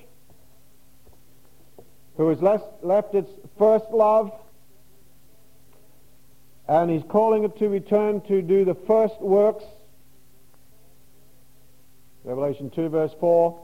[2.17, 4.33] who has left, its first love,
[6.67, 9.65] and he's calling it to return to do the first works
[12.25, 13.63] Revelation 2 verse 4.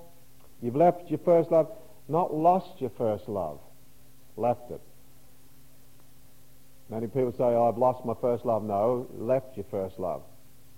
[0.61, 1.73] You've left your first love.
[2.07, 3.61] Not lost your first love.
[4.37, 4.83] Left it.
[6.91, 8.63] Many people say, oh, I've lost my first love.
[8.63, 10.21] No, left your first love.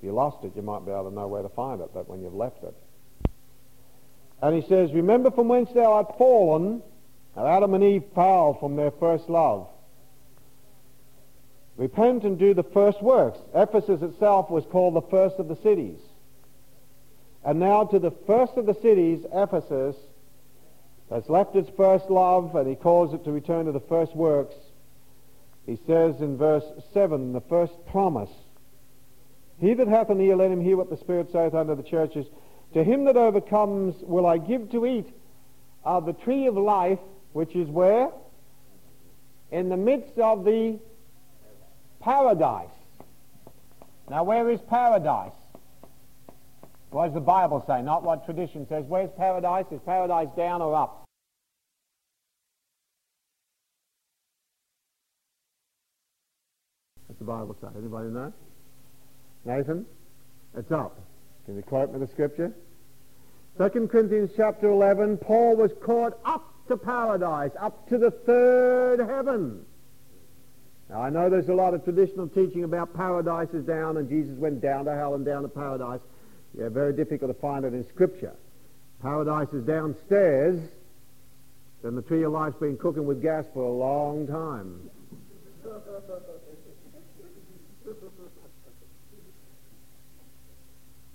[0.03, 2.09] If you lost it, you might be able to know where to find it, but
[2.09, 2.75] when you've left it.
[4.43, 6.83] And he says, remember from whence thou art fallen.
[7.37, 9.69] Now Adam and Eve fell from their first love.
[11.77, 13.39] Repent and do the first works.
[13.55, 16.01] Ephesus itself was called the first of the cities.
[17.45, 19.95] And now to the first of the cities, Ephesus,
[21.09, 24.57] that's left its first love, and he calls it to return to the first works.
[25.65, 28.31] He says in verse 7, the first promise,
[29.63, 32.27] He that hath an ear, let him hear what the Spirit saith unto the churches.
[32.75, 35.07] To him that overcomes will I give to eat
[35.85, 36.99] of the tree of life,
[37.33, 38.09] which is where?
[39.53, 40.81] In the midst of the
[42.01, 42.75] paradise.
[44.11, 45.31] Now where is paradise?
[46.91, 47.83] What does the Bible say?
[47.83, 48.85] Not what tradition says.
[48.89, 49.67] Where's paradise?
[49.71, 51.05] Is paradise down or up?
[57.07, 57.69] What's the Bible say?
[57.79, 58.33] Anybody know?
[59.45, 59.87] Nathan?
[60.57, 61.01] It's up.
[61.47, 62.53] Can you quote me the scripture?
[63.59, 69.65] 2 Corinthians chapter 11, Paul was caught up to paradise, up to the third heaven.
[70.89, 74.37] Now, I know there's a lot of traditional teaching about paradise is down and Jesus
[74.39, 76.01] went down to hell and down to paradise.
[76.57, 78.35] Yeah, very difficult to find it in Scripture.
[79.01, 80.61] Paradise is downstairs,
[81.83, 84.91] then the tree of life's been cooking with gas for a long time.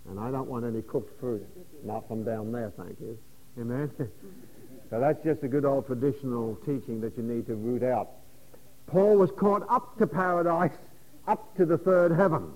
[0.10, 1.46] And I don't want any cooked fruit.
[1.84, 3.18] Not from down there, thank you.
[3.60, 3.92] Amen?
[4.90, 8.10] so that's just a good old traditional teaching that you need to root out.
[8.88, 10.72] Paul was caught up to paradise,
[11.28, 12.54] up to the third heaven.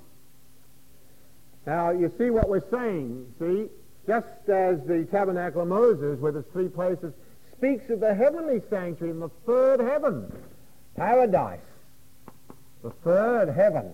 [1.66, 3.68] Now, you see what we're saying, see?
[4.08, 7.14] Just as the tabernacle of Moses, with its three places,
[7.56, 10.32] speaks of the heavenly sanctuary in the third heaven,
[10.96, 11.60] paradise,
[12.82, 13.92] the third heaven.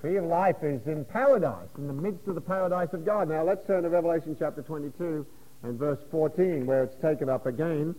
[0.00, 3.28] Tree of life is in paradise, in the midst of the paradise of God.
[3.28, 5.26] Now let's turn to Revelation chapter 22
[5.62, 7.94] and verse 14, where it's taken up again,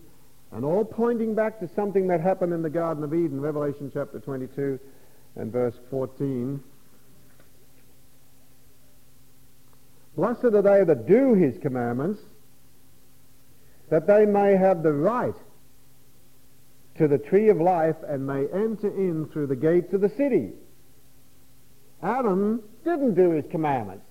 [0.51, 4.19] and all pointing back to something that happened in the Garden of Eden, Revelation chapter
[4.19, 4.79] 22
[5.35, 6.63] and verse 14.
[10.15, 12.21] Blessed are they that do his commandments,
[13.89, 15.35] that they may have the right
[16.97, 20.51] to the tree of life and may enter in through the gates of the city.
[22.01, 24.05] Adam didn't do his commandments.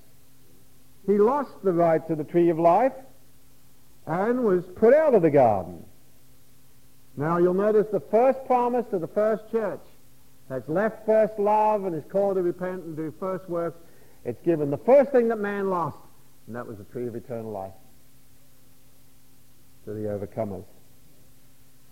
[1.07, 2.93] He lost the right to the tree of life
[4.07, 5.85] and was put out of the garden.
[7.17, 9.81] Now you'll notice the first promise to the first church
[10.49, 13.79] that's left first love and is called to repent and do first works
[14.27, 15.99] it's given the first thing that man lost,
[16.49, 17.73] and that was the tree of eternal life
[19.85, 20.65] to the overcomers.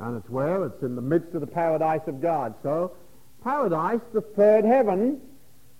[0.00, 0.64] And it's where?
[0.64, 2.56] It's in the midst of the paradise of God.
[2.64, 2.96] So,
[3.44, 5.20] paradise, the third heaven,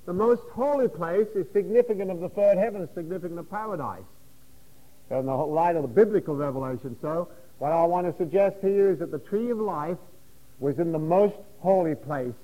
[0.07, 4.05] the most holy place, is significant of the third heaven, significant of paradise.
[5.11, 6.97] In the light of the biblical revelation.
[7.01, 9.99] So, what I want to suggest to you is that the tree of life
[10.59, 12.35] was in the most holy place,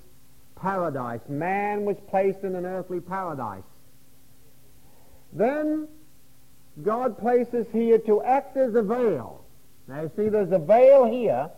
[0.55, 1.21] paradise.
[1.27, 3.63] Man was placed in an earthly paradise.
[5.33, 5.87] Then
[6.83, 9.43] God places here to act as a veil.
[9.87, 11.49] Now you see there's a veil here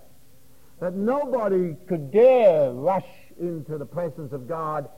[0.79, 3.07] that nobody could dare rush
[3.39, 4.89] into the presence of God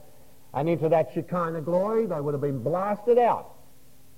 [0.56, 2.06] and into that Shekinah glory.
[2.06, 3.52] They would have been blasted out.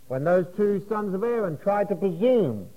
[0.07, 2.69] When those two sons of Aaron tried to presume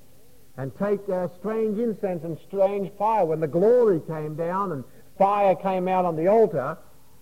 [0.58, 4.84] and take uh, strange incense and strange fire, when the glory came down and
[5.17, 6.78] fire came out on the altar,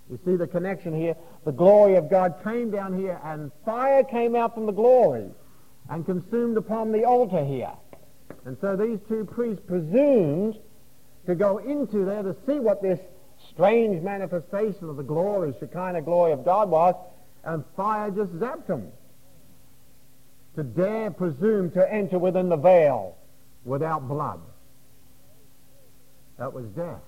[0.10, 1.16] you see the connection here?
[1.46, 5.30] The glory of God came down here and fire came out from the glory
[5.90, 7.74] and consumed upon the altar here.
[8.46, 10.58] And so these two priests presumed
[11.26, 13.00] to go into there to see what this
[13.60, 16.96] strange manifestation of the glory, the Shekinah glory of God was,
[17.44, 18.88] and fire just zapped them.
[20.56, 23.18] To dare presume to enter within the veil
[23.66, 24.40] without blood.
[26.38, 27.02] That was death.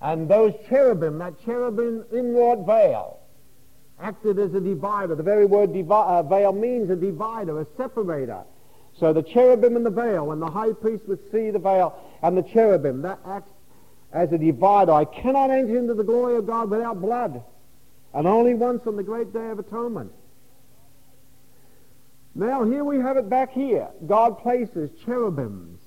[0.00, 3.18] And those cherubim, that cherubim inward veil,
[4.00, 5.14] acted as a divider.
[5.16, 8.42] The very word divi- uh, veil means a divider, a separator.
[8.98, 12.38] So the cherubim and the veil, when the high priest would see the veil and
[12.38, 13.50] the cherubim, that acts
[14.12, 14.92] as a divider.
[14.92, 17.42] I cannot enter into the glory of God without blood.
[18.12, 20.12] And only once on the great day of atonement.
[22.34, 23.88] Now here we have it back here.
[24.06, 25.78] God places cherubims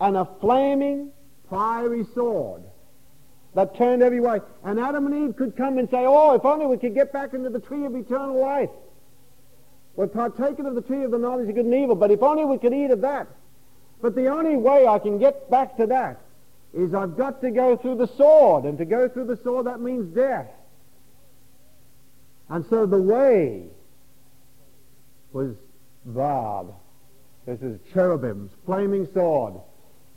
[0.00, 1.10] and a flaming
[1.50, 2.62] fiery sword
[3.54, 4.40] that turned every way.
[4.64, 7.34] And Adam and Eve could come and say, oh, if only we could get back
[7.34, 8.70] into the tree of eternal life.
[9.96, 12.44] We're partaken of the tree of the knowledge of good and evil, but if only
[12.44, 13.26] we could eat of that.
[14.00, 16.20] But the only way I can get back to that
[16.72, 18.64] is I've got to go through the sword.
[18.64, 20.48] And to go through the sword, that means death.
[22.48, 23.66] And so the way
[25.32, 25.54] was
[26.04, 26.68] barred.
[27.46, 29.54] This is cherubim's flaming sword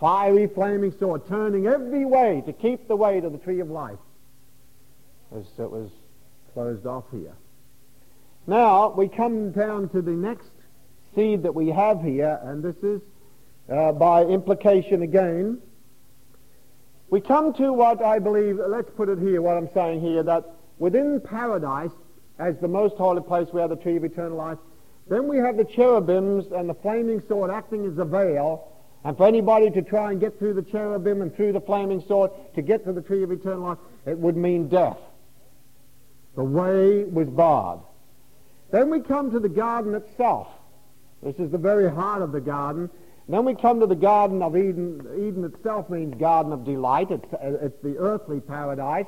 [0.01, 3.99] fiery flaming sword, turning every way to keep the way to the tree of life.
[5.33, 5.91] As it was
[6.53, 7.35] closed off here.
[8.47, 10.49] Now, we come down to the next
[11.15, 13.01] seed that we have here, and this is
[13.71, 15.61] uh, by implication again.
[17.11, 20.45] We come to what I believe, let's put it here, what I'm saying here, that
[20.79, 21.91] within paradise,
[22.39, 24.57] as the most holy place, we have the tree of eternal life.
[25.07, 28.71] Then we have the cherubims and the flaming sword acting as a veil
[29.03, 32.31] and for anybody to try and get through the cherubim and through the flaming sword
[32.55, 34.97] to get to the tree of eternal life, it would mean death.
[36.35, 37.79] The way was barred.
[38.71, 40.47] Then we come to the garden itself.
[41.23, 42.89] This is the very heart of the garden.
[43.29, 44.99] Then we come to the Garden of Eden.
[45.15, 47.11] Eden itself means garden of delight.
[47.11, 49.05] It's, it's the earthly paradise.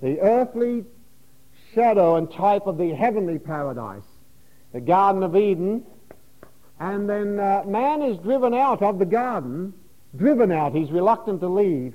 [0.00, 0.84] The earthly
[1.74, 4.04] shadow and type of the heavenly paradise.
[4.76, 5.82] the Garden of Eden,
[6.78, 9.72] and then uh, man is driven out of the garden,
[10.16, 11.94] driven out, he's reluctant to leave,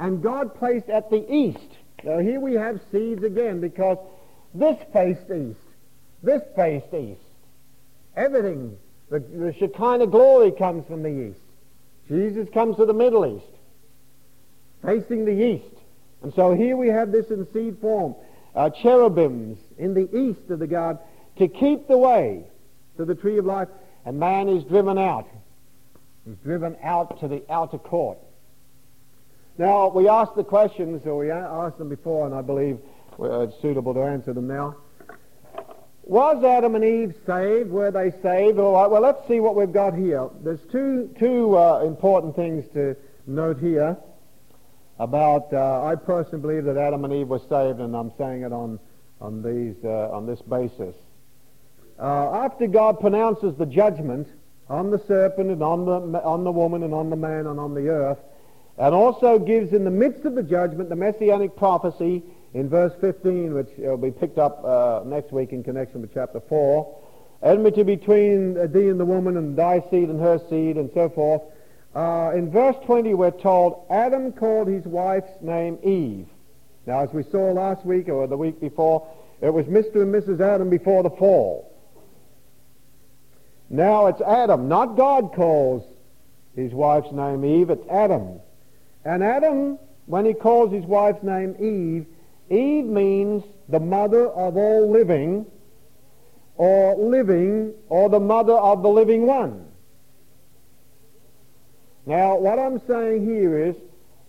[0.00, 1.58] and God placed at the east.
[2.02, 3.98] Now here we have seeds again because
[4.54, 5.60] this faced east,
[6.22, 7.20] this faced east.
[8.16, 8.78] Everything,
[9.14, 11.40] the, the Shekinah glory comes from the east.
[12.08, 13.46] Jesus comes to the Middle East,
[14.84, 15.74] facing the east.
[16.22, 18.16] And so here we have this in seed form.
[18.56, 21.00] Uh, cherubims in the east of the garden
[21.38, 22.44] to keep the way
[22.96, 23.68] to the tree of life.
[24.04, 25.28] And man is driven out.
[26.26, 28.18] He's driven out to the outer court.
[29.58, 32.78] Now, we asked the questions, or we asked them before, and I believe
[33.20, 34.76] it's suitable to answer them now.
[36.06, 37.70] Was Adam and Eve saved?
[37.70, 38.58] Were they saved?
[38.58, 40.28] Right, well, let's see what we've got here.
[40.42, 42.94] There's two, two uh, important things to
[43.26, 43.96] note here
[44.98, 48.52] about, uh, I personally believe that Adam and Eve were saved, and I'm saying it
[48.52, 48.78] on,
[49.18, 50.94] on, these, uh, on this basis.
[51.98, 54.28] Uh, after God pronounces the judgment
[54.68, 57.72] on the serpent and on the, on the woman and on the man and on
[57.72, 58.18] the earth,
[58.76, 62.22] and also gives in the midst of the judgment the messianic prophecy
[62.54, 66.40] in verse 15, which will be picked up uh, next week in connection with chapter
[66.40, 67.00] 4.
[67.42, 71.42] Enmity between thee and the woman and thy seed and her seed and so forth.
[71.94, 76.26] Uh, in verse 20 we're told Adam called his wife's name Eve.
[76.86, 79.06] Now as we saw last week or the week before,
[79.40, 79.96] it was Mr.
[80.02, 80.40] and Mrs.
[80.40, 81.70] Adam before the fall.
[83.68, 85.84] Now it's Adam, not God calls
[86.54, 88.40] his wife's name Eve, it's Adam.
[89.04, 92.06] And Adam, when he calls his wife's name Eve,
[92.50, 95.46] Eve means the mother of all living,
[96.56, 99.66] or living, or the mother of the living one.
[102.06, 103.76] Now, what I'm saying here is,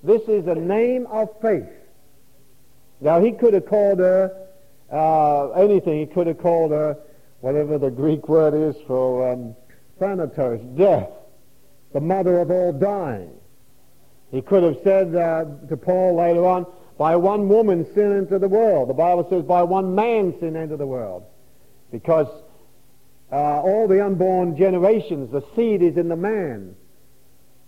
[0.01, 1.67] this is a name of faith.
[3.01, 4.47] Now, he could have called her
[4.91, 5.99] uh, anything.
[5.99, 6.97] He could have called her
[7.41, 9.55] whatever the Greek word is for um,
[9.99, 11.09] thanatos, death,
[11.93, 13.31] the mother of all dying.
[14.31, 16.65] He could have said uh, to Paul later on,
[16.97, 18.89] by one woman sin into the world.
[18.89, 21.23] The Bible says by one man sin into the world.
[21.91, 22.27] Because
[23.31, 26.75] uh, all the unborn generations, the seed is in the man.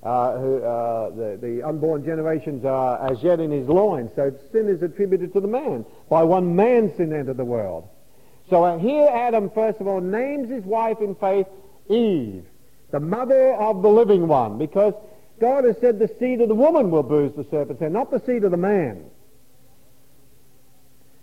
[0.03, 4.11] Uh, who, uh, the, the unborn generations are as yet in his loins.
[4.15, 5.85] So sin is attributed to the man.
[6.09, 7.89] By one man sin entered the world.
[8.49, 11.47] So uh, here Adam, first of all, names his wife in faith
[11.89, 12.45] Eve,
[12.91, 14.93] the mother of the living one, because
[15.39, 18.21] God has said the seed of the woman will bruise the serpent's head, not the
[18.25, 19.05] seed of the man.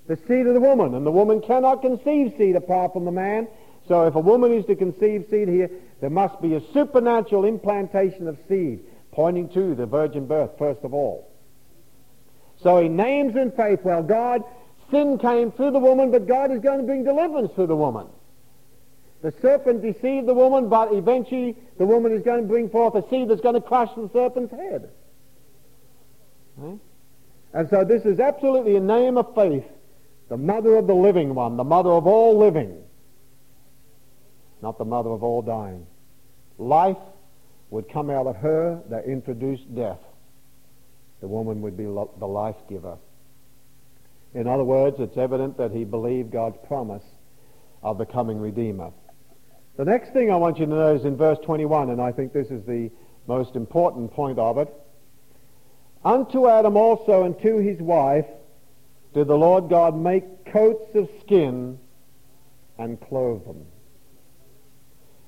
[0.07, 3.48] The seed of the woman, and the woman cannot conceive seed apart from the man.
[3.88, 8.28] So if a woman is to conceive seed here, there must be a supernatural implantation
[8.28, 11.30] of seed, pointing to the virgin birth, first of all.
[12.62, 14.42] So he names in faith, well, God,
[14.90, 18.07] sin came through the woman, but God is going to bring deliverance through the woman.
[19.22, 23.09] The serpent deceived the woman, but eventually the woman is going to bring forth a
[23.09, 24.90] seed that's going to crush the serpent's head.
[26.59, 26.78] Right?
[27.55, 29.64] And so this is absolutely a name of faith.
[30.28, 32.82] The mother of the living one, the mother of all living,
[34.62, 35.86] not the mother of all dying.
[36.58, 36.96] Life
[37.70, 39.98] would come out of her that introduced death.
[41.20, 42.96] The woman would be the life giver.
[44.34, 47.04] In other words, it's evident that he believed God's promise
[47.82, 48.90] of the coming Redeemer.
[49.76, 52.32] The next thing I want you to know is in verse 21, and I think
[52.32, 52.90] this is the
[53.26, 54.72] most important point of it.
[56.04, 58.26] Unto Adam also and to his wife
[59.14, 61.78] did the Lord God make coats of skin
[62.78, 63.64] and clothe them.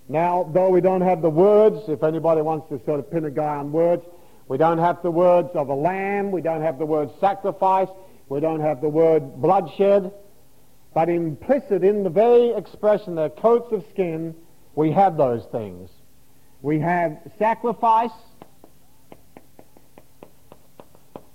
[0.08, 3.30] Now, though we don't have the words, if anybody wants to sort of pin a
[3.30, 4.04] guy on words,
[4.48, 7.88] we don't have the words of a lamb, we don't have the word sacrifice,
[8.28, 10.12] we don't have the word bloodshed,
[10.94, 14.34] but implicit in the very expression, the coats of skin,
[14.74, 15.90] we have those things.
[16.62, 18.10] We have sacrifice.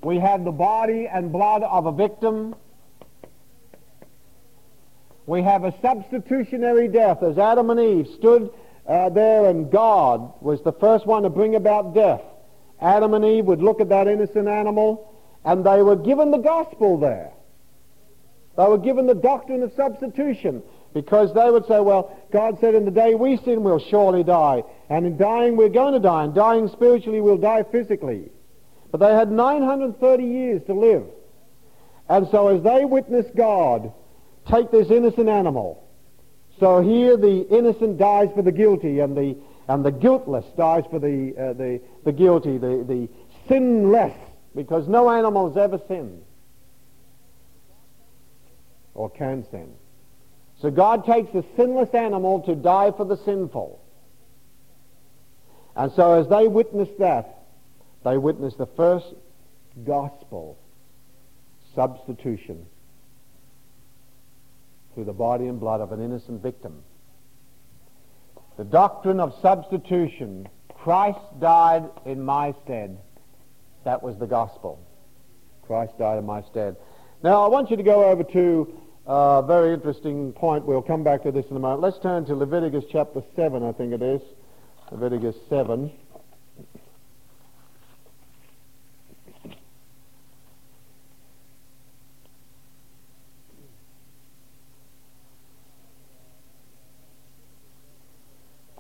[0.03, 2.55] We have the body and blood of a victim.
[5.27, 8.51] We have a substitutionary death as Adam and Eve stood
[8.87, 12.21] uh, there and God was the first one to bring about death.
[12.81, 16.97] Adam and Eve would look at that innocent animal and they were given the gospel
[16.97, 17.31] there.
[18.57, 22.85] They were given the doctrine of substitution because they would say, well, God said in
[22.85, 24.63] the day we sin we'll surely die.
[24.89, 26.23] And in dying we're going to die.
[26.23, 28.31] And dying spiritually we'll die physically.
[28.91, 31.05] But they had 930 years to live.
[32.09, 33.93] And so as they witnessed God
[34.49, 35.87] take this innocent animal,
[36.59, 39.37] so here the innocent dies for the guilty and the,
[39.67, 43.09] and the guiltless dies for the, uh, the, the guilty, the, the
[43.47, 44.13] sinless,
[44.55, 46.21] because no animal has ever sinned
[48.93, 49.71] or can sin.
[50.61, 53.81] So God takes a sinless animal to die for the sinful.
[55.75, 57.40] And so as they witness that,
[58.03, 59.05] they witnessed the first
[59.85, 60.57] gospel
[61.75, 62.65] substitution
[64.93, 66.83] through the body and blood of an innocent victim.
[68.57, 70.47] The doctrine of substitution.
[70.83, 72.97] Christ died in my stead.
[73.85, 74.79] That was the gospel.
[75.65, 76.75] Christ died in my stead.
[77.23, 78.73] Now, I want you to go over to
[79.05, 80.65] a very interesting point.
[80.65, 81.81] We'll come back to this in a moment.
[81.81, 84.21] Let's turn to Leviticus chapter 7, I think it is.
[84.91, 85.91] Leviticus 7.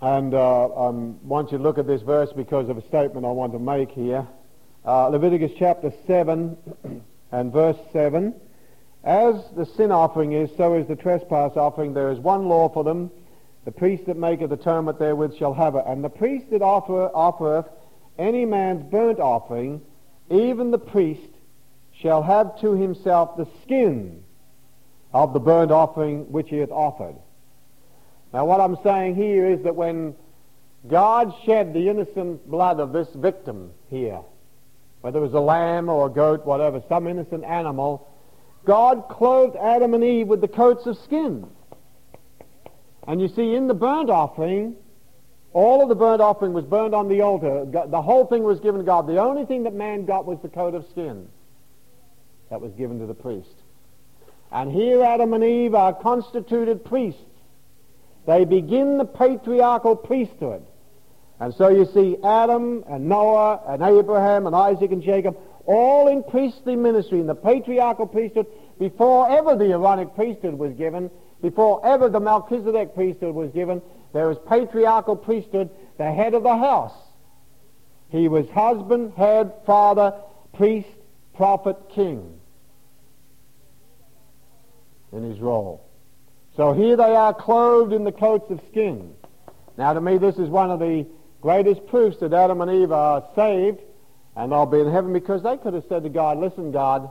[0.01, 0.67] And uh,
[1.21, 3.91] want you to look at this verse because of a statement I want to make
[3.91, 4.27] here.
[4.83, 6.57] Uh, Leviticus chapter 7
[7.31, 8.33] and verse 7.
[9.03, 11.93] As the sin offering is, so is the trespass offering.
[11.93, 13.11] There is one law for them.
[13.65, 15.83] The priest that maketh atonement therewith shall have it.
[15.85, 17.67] And the priest that offer, offereth
[18.17, 19.81] any man's burnt offering,
[20.31, 21.29] even the priest
[21.93, 24.23] shall have to himself the skin
[25.13, 27.15] of the burnt offering which he hath offered.
[28.33, 30.15] Now, what I'm saying here is that when
[30.87, 34.21] God shed the innocent blood of this victim here,
[35.01, 38.07] whether it was a lamb or a goat, whatever, some innocent animal,
[38.65, 41.47] God clothed Adam and Eve with the coats of skin.
[43.07, 44.75] And you see, in the burnt offering,
[45.53, 47.65] all of the burnt offering was burned on the altar.
[47.65, 49.07] The whole thing was given to God.
[49.07, 51.27] The only thing that man got was the coat of skin
[52.49, 53.55] that was given to the priest.
[54.51, 57.21] And here Adam and Eve are constituted priests
[58.25, 60.65] they begin the patriarchal priesthood.
[61.39, 66.23] And so you see Adam and Noah and Abraham and Isaac and Jacob all in
[66.23, 68.47] priestly ministry in the patriarchal priesthood
[68.79, 71.09] before ever the Aaronic priesthood was given,
[71.41, 73.81] before ever the Melchizedek priesthood was given.
[74.13, 76.93] There was patriarchal priesthood, the head of the house.
[78.09, 80.13] He was husband, head, father,
[80.53, 80.89] priest,
[81.35, 82.39] prophet, king
[85.11, 85.90] in his role.
[86.61, 89.15] So here they are clothed in the coats of skin.
[89.79, 91.07] Now to me this is one of the
[91.41, 93.79] greatest proofs that Adam and Eve are saved
[94.35, 97.09] and they'll be in heaven because they could have said to God, listen God,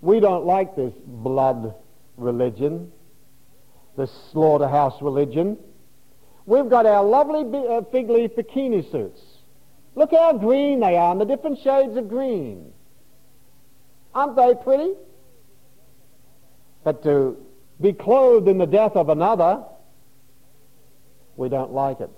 [0.00, 1.74] we don't like this blood
[2.16, 2.90] religion,
[3.98, 5.58] this slaughterhouse religion.
[6.46, 9.20] We've got our lovely uh, fig leaf bikini suits.
[9.94, 12.72] Look how green they are, and the different shades of green.
[14.14, 14.94] Aren't they pretty?
[16.82, 17.36] But to
[17.80, 19.64] be clothed in the death of another,
[21.36, 22.10] we don't like it.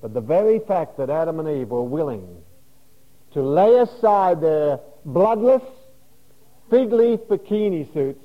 [0.00, 2.42] But the very fact that Adam and Eve were willing
[3.32, 5.62] to lay aside their bloodless
[6.70, 8.24] fig leaf bikini suits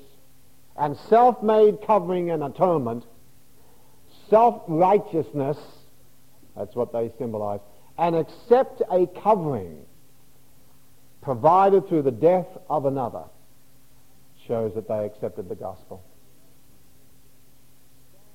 [0.78, 3.04] and self-made covering and atonement,
[4.30, 5.58] self-righteousness,
[6.56, 7.60] that's what they symbolize,
[7.98, 9.86] and accept a covering
[11.22, 13.24] provided through the death of another
[14.48, 16.04] shows that they accepted the gospel.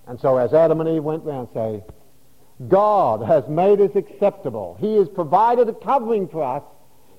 [0.07, 1.85] And so as Adam and Eve went round and say,
[2.69, 4.77] God has made us acceptable.
[4.81, 6.63] He has provided a covering for us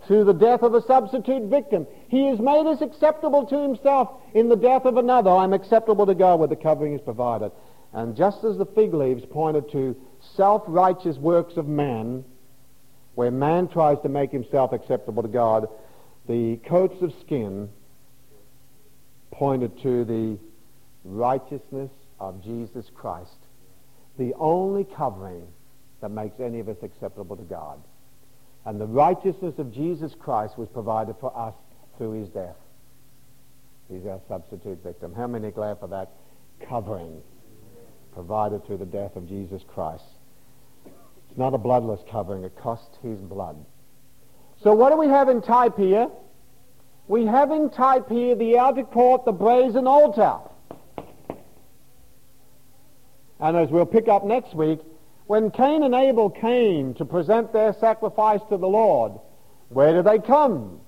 [0.07, 1.87] through the death of a substitute victim.
[2.09, 5.31] He has made us acceptable to himself in the death of another.
[5.31, 7.51] I'm acceptable to God where the covering is provided.
[7.93, 9.95] And just as the fig leaves pointed to
[10.35, 12.25] self-righteous works of man,
[13.15, 15.67] where man tries to make himself acceptable to God,
[16.27, 17.69] the coats of skin
[19.31, 20.37] pointed to the
[21.05, 21.91] righteousness
[22.29, 23.37] of Jesus Christ,
[24.17, 25.47] the only covering
[26.01, 27.81] that makes any of us acceptable to God.
[28.65, 31.53] And the righteousness of Jesus Christ was provided for us
[31.97, 32.55] through his death.
[33.89, 35.13] He's our substitute victim.
[35.13, 36.11] How many glad for that
[36.67, 37.21] covering
[38.13, 40.03] provided through the death of Jesus Christ?
[40.85, 42.43] It's not a bloodless covering.
[42.43, 43.57] It cost his blood.
[44.61, 46.09] So what do we have in type here?
[47.07, 50.39] We have in type here the outer court, the brazen altar.
[53.39, 54.79] And as we'll pick up next week,
[55.27, 59.13] when Cain and Abel came to present their sacrifice to the Lord,
[59.69, 60.79] where did they come?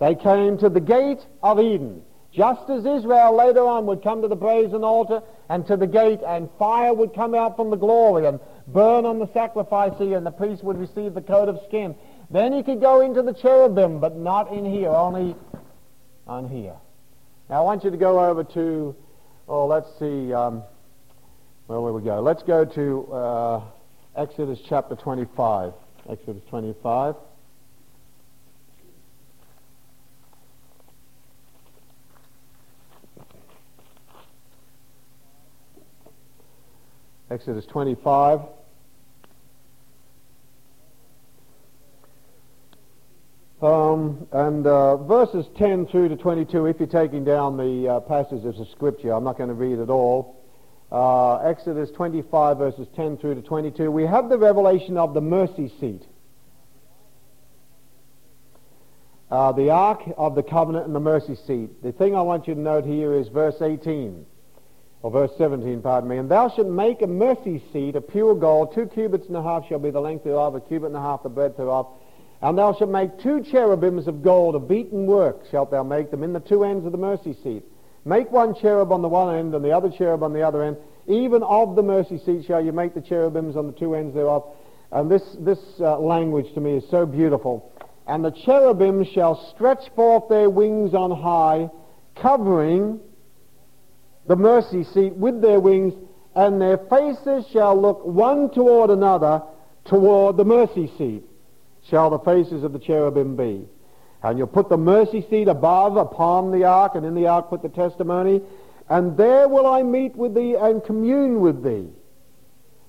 [0.00, 2.02] They came to the gate of Eden.
[2.32, 6.20] Just as Israel later on would come to the brazen altar and to the gate,
[6.26, 8.38] and fire would come out from the glory and
[8.68, 11.94] burn on the sacrifice and the priest would receive the coat of skin.
[12.30, 15.34] Then he could go into the cherubim, but not in here, only
[16.26, 16.76] on here.
[17.48, 18.94] Now I want you to go over to,
[19.48, 20.32] oh, let's see.
[20.32, 20.62] Um,
[21.68, 22.20] where will we go?
[22.20, 23.60] Let's go to uh,
[24.16, 25.74] Exodus chapter 25.
[26.08, 27.14] Exodus 25.
[37.30, 38.40] Exodus 25.
[43.60, 48.58] Um, and uh, verses 10 through to 22, if you're taking down the uh, passages
[48.58, 50.37] of Scripture, I'm not going to read it all.
[50.90, 55.70] Uh, Exodus 25, verses 10 through to 22, we have the revelation of the mercy
[55.80, 56.02] seat.
[59.30, 61.82] Uh, the Ark of the Covenant and the mercy seat.
[61.82, 64.24] The thing I want you to note here is verse 18,
[65.02, 66.16] or verse 17, pardon me.
[66.16, 68.74] And thou shalt make a mercy seat of pure gold.
[68.74, 71.22] Two cubits and a half shall be the length thereof, a cubit and a half
[71.22, 71.86] the breadth thereof
[72.40, 76.22] and thou shalt make two cherubims of gold, of beaten work shalt thou make them
[76.22, 77.64] in the two ends of the mercy seat.
[78.04, 80.76] Make one cherub on the one end and the other cherub on the other end.
[81.06, 84.44] Even of the mercy seat shall you make the cherubims on the two ends thereof.
[84.90, 87.72] And this, this uh, language to me is so beautiful.
[88.06, 91.70] And the cherubim shall stretch forth their wings on high,
[92.14, 93.00] covering
[94.26, 95.94] the mercy seat with their wings,
[96.34, 99.42] and their faces shall look one toward another
[99.84, 101.24] toward the mercy seat
[101.88, 103.66] shall the faces of the cherubim be.
[104.22, 107.62] And you'll put the mercy seat above upon the ark, and in the ark put
[107.62, 108.42] the testimony.
[108.88, 111.88] And there will I meet with thee and commune with thee.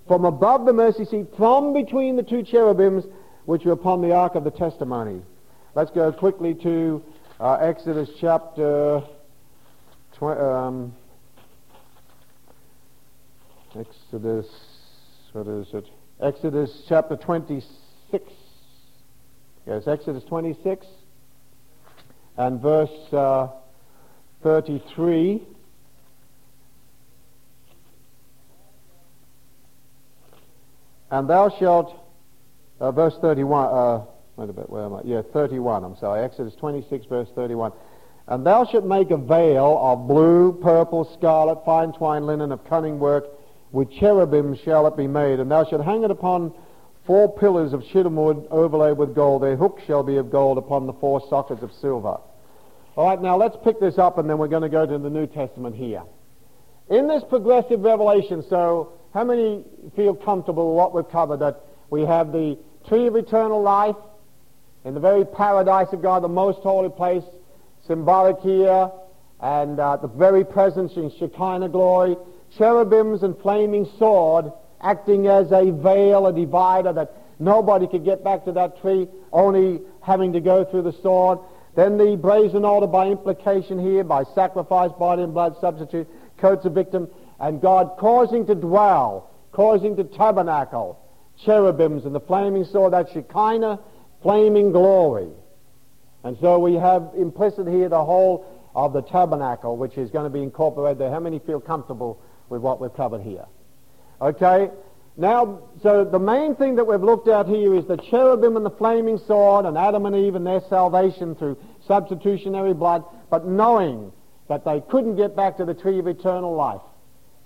[0.07, 3.05] From above the mercy seat, from between the two cherubims
[3.45, 5.21] which are upon the ark of the testimony.
[5.75, 7.03] Let's go quickly to
[7.39, 9.03] uh, Exodus chapter.
[10.13, 10.93] Tw- um,
[13.77, 14.47] Exodus,
[15.33, 15.85] what is it?
[16.19, 18.23] Exodus chapter 26.
[19.67, 20.87] Yes, Exodus 26
[22.39, 23.49] and verse uh,
[24.43, 25.41] 33.
[31.11, 31.93] And thou shalt,
[32.79, 34.05] uh, verse 31, uh,
[34.37, 35.01] wait a bit, where am I?
[35.03, 36.23] Yeah, 31, I'm sorry.
[36.23, 37.73] Exodus 26, verse 31.
[38.27, 42.99] And thou shalt make a veil of blue, purple, scarlet, fine twined linen of cunning
[42.99, 43.25] work.
[43.73, 45.41] With cherubim shall it be made.
[45.41, 46.53] And thou shalt hang it upon
[47.05, 49.43] four pillars of shittim wood overlaid with gold.
[49.43, 52.19] Their hooks shall be of gold upon the four sockets of silver.
[52.99, 55.09] All right, now let's pick this up and then we're going to go to the
[55.09, 56.03] New Testament here.
[56.89, 59.63] In this progressive revelation, so how many
[59.95, 61.37] feel comfortable with what we've covered?
[61.37, 63.95] That we have the tree of eternal life
[64.83, 67.23] in the very paradise of God, the most holy place,
[67.87, 68.91] symbolic here,
[69.39, 72.17] and uh, the very presence in Shekinah glory,
[72.57, 78.43] cherubims and flaming sword acting as a veil, a divider, that nobody could get back
[78.43, 81.39] to that tree, only having to go through the sword.
[81.75, 86.07] Then the brazen altar by implication here, by sacrifice, body and blood substitute,
[86.37, 87.07] coats a victim,
[87.39, 90.99] and God causing to dwell, causing to tabernacle,
[91.45, 93.79] cherubims and the flaming sword, that Shekinah,
[94.21, 95.29] flaming glory.
[96.23, 98.45] And so we have implicit here the whole
[98.75, 101.11] of the tabernacle, which is going to be incorporated there.
[101.11, 103.45] How many feel comfortable with what we've covered here?
[104.21, 104.69] Okay?
[105.19, 108.71] Now, so the main thing that we've looked at here is the cherubim and the
[108.71, 114.13] flaming sword and Adam and Eve and their salvation through substitutionary blood, but knowing
[114.47, 116.79] that they couldn't get back to the tree of eternal life.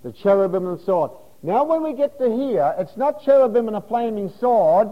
[0.04, 1.10] The cherubim and the sword.
[1.42, 4.90] Now when we get to here, it's not cherubim and a flaming sword,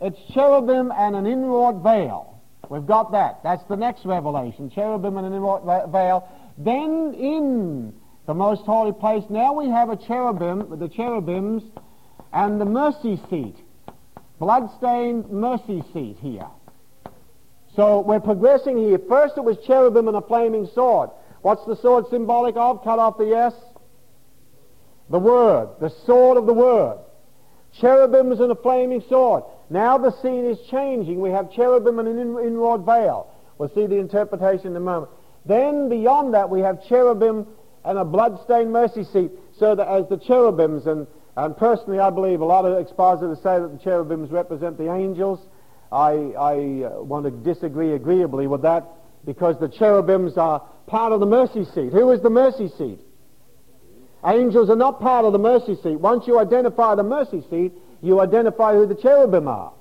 [0.00, 2.40] it's cherubim and an inward veil.
[2.70, 3.42] We've got that.
[3.42, 4.70] That's the next revelation.
[4.70, 6.26] Cherubim and an inward veil.
[6.56, 7.92] Then in
[8.26, 9.24] the most holy place.
[9.28, 11.62] Now we have a cherubim, the cherubims,
[12.32, 13.56] and the mercy seat.
[14.38, 16.46] Blood-stained mercy seat here.
[17.76, 18.98] So we're progressing here.
[19.08, 21.10] First it was cherubim and a flaming sword.
[21.42, 22.82] What's the sword symbolic of?
[22.84, 23.54] Cut off the S.
[25.10, 25.68] The Word.
[25.80, 26.98] The sword of the Word.
[27.80, 29.44] Cherubims and a flaming sword.
[29.68, 31.20] Now the scene is changing.
[31.20, 33.30] We have cherubim and an inward veil.
[33.58, 35.10] We'll see the interpretation in a moment.
[35.44, 37.46] Then beyond that we have cherubim
[37.84, 41.06] and a blood-stained mercy seat, so that as the cherubims, and,
[41.36, 45.40] and personally I believe a lot of expositors say that the cherubims represent the angels.
[45.92, 46.54] I, I
[46.86, 48.86] uh, want to disagree agreeably with that
[49.24, 51.92] because the cherubims are part of the mercy seat.
[51.92, 53.00] Who is the mercy seat?
[54.26, 56.00] Angels are not part of the mercy seat.
[56.00, 59.72] Once you identify the mercy seat, you identify who the cherubim are.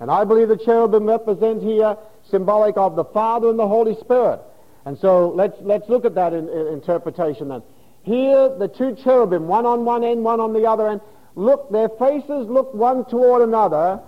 [0.00, 1.96] And I believe the cherubim represent here
[2.30, 4.40] symbolic of the Father and the Holy Spirit.
[4.84, 7.62] And so let's, let's look at that in, in interpretation then.
[8.02, 11.00] Here, the two cherubim, one on one end, one on the other end,
[11.34, 14.00] look, their faces look one toward another,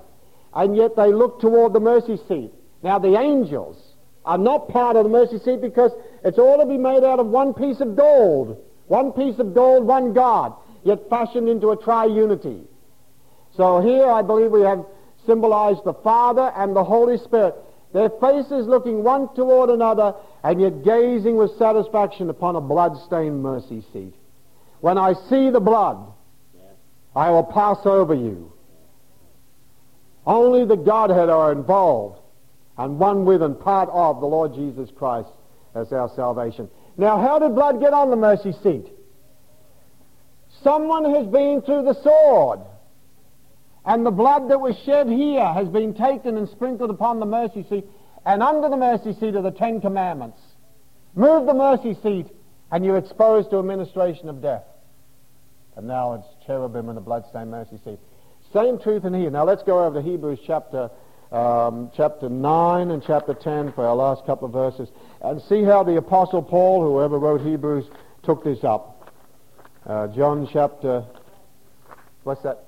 [0.55, 2.53] and yet they look toward the mercy seat.
[2.83, 3.77] Now, the angels
[4.24, 5.93] are not part of the mercy seat because
[6.24, 8.62] it's all to be made out of one piece of gold.
[8.87, 10.55] One piece of gold, one God,
[10.85, 12.64] yet fashioned into a triunity.
[13.57, 14.85] So here I believe we have
[15.27, 17.55] symbolized the Father and the Holy Spirit.
[17.97, 23.82] Their faces looking one toward another, and yet gazing with satisfaction upon a blood-stained mercy
[23.90, 24.12] seat.
[24.82, 26.12] When I see the blood,
[27.14, 28.53] I will pass over you.
[30.26, 32.20] Only the Godhead are involved
[32.76, 35.30] and one with and part of the Lord Jesus Christ
[35.74, 36.68] as our salvation.
[36.99, 38.88] Now, how did blood get on the mercy seat?
[40.62, 42.61] Someone has been through the sword.
[43.87, 47.64] And the blood that was shed here has been taken and sprinkled upon the mercy
[47.68, 47.87] seat.
[48.26, 50.41] And under the mercy seat are the Ten Commandments.
[51.14, 52.26] Move the mercy seat,
[52.72, 54.64] and you're exposed to administration of death.
[55.76, 58.01] And now it's cherubim and the bloodstained mercy seat.
[58.53, 59.30] Same truth in here.
[59.30, 60.91] Now let's go over to Hebrews chapter
[61.32, 64.89] um, chapter 9 and chapter 10 for our last couple of verses
[65.22, 67.84] and see how the Apostle Paul, whoever wrote Hebrews,
[68.22, 69.12] took this up.
[69.84, 71.05] Uh, John chapter,
[72.22, 72.64] what's that?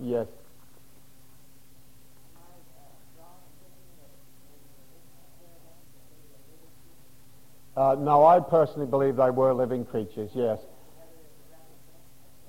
[0.00, 0.26] Yes.
[7.78, 10.58] Uh, no, I personally believe they were living creatures, yes.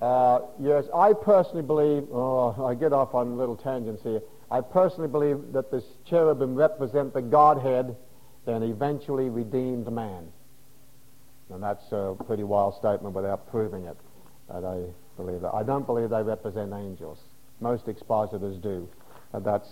[0.00, 4.22] Uh, yes, I personally believe, oh, I get off on little tangents here.
[4.50, 7.94] I personally believe that the cherubim represent the Godhead
[8.46, 10.26] and eventually redeemed man.
[11.50, 13.96] And that's a pretty wild statement without proving it.
[14.48, 14.82] But I
[15.16, 15.54] believe that.
[15.54, 17.18] I don't believe they represent angels.
[17.60, 18.88] Most expositors do.
[19.32, 19.68] And that's,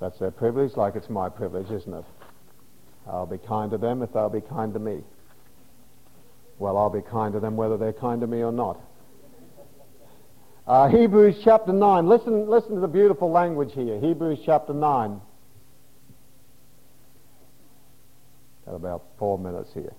[0.00, 2.04] that's their privilege, like it's my privilege, isn't it?
[3.06, 5.02] I'll be kind to them if they'll be kind to me.
[6.58, 8.80] Well, I'll be kind to them whether they're kind to me or not.
[10.66, 12.08] Uh, Hebrews chapter 9.
[12.08, 13.98] Listen, listen to the beautiful language here.
[13.98, 15.20] Hebrews chapter 9.
[18.66, 19.92] Got about four minutes here.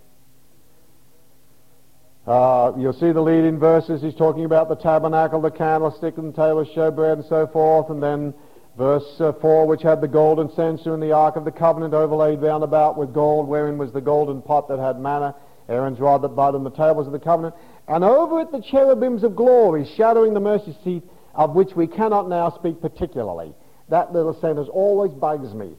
[2.25, 4.01] Uh, you'll see the leading verses.
[4.01, 7.89] He's talking about the tabernacle, the candlestick, and the table of showbread, and so forth.
[7.89, 8.33] And then
[8.77, 12.41] verse uh, 4, which had the golden censer and the ark of the covenant overlaid
[12.41, 15.35] round about with gold, wherein was the golden pot that had manna,
[15.69, 17.55] Aaron's rod that budded, and the tables of the covenant.
[17.87, 21.03] And over it the cherubims of glory, shadowing the mercy seat,
[21.33, 23.53] of which we cannot now speak particularly.
[23.89, 25.75] That little sentence always bugs me.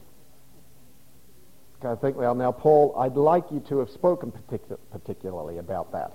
[1.83, 6.13] I think, well, now, Paul, I'd like you to have spoken particu- particularly about that.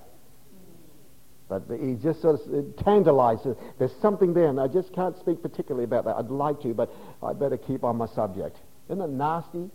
[1.50, 3.56] But he just sort of tantalizes.
[3.80, 6.14] There's something there, and I just can't speak particularly about that.
[6.16, 8.56] I'd like to, but I better keep on my subject.
[8.88, 9.68] Isn't it nasty?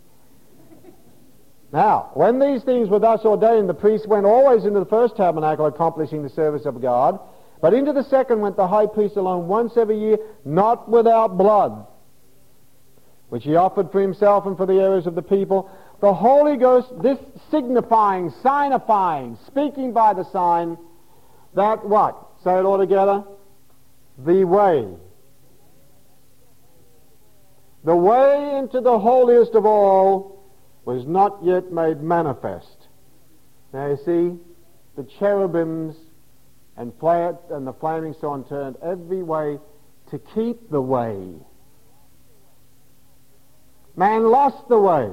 [1.72, 5.66] Now, when these things were thus ordained, the priest went always into the first tabernacle,
[5.66, 7.20] accomplishing the service of God.
[7.60, 11.86] But into the second went the high priest alone once every year, not without blood,
[13.28, 15.70] which he offered for himself and for the errors of the people.
[16.00, 17.18] The Holy Ghost, this
[17.50, 20.78] signifying, signifying, speaking by the sign,
[21.56, 22.16] that what?
[22.44, 23.24] Say it all together.
[24.18, 24.86] The way.
[27.84, 30.44] The way into the holiest of all
[30.84, 32.88] was not yet made manifest.
[33.72, 34.38] Now you see,
[34.96, 35.96] the cherubims
[36.76, 39.58] and, and the flaming sword turned every way
[40.10, 41.16] to keep the way.
[43.96, 45.10] Man lost the way.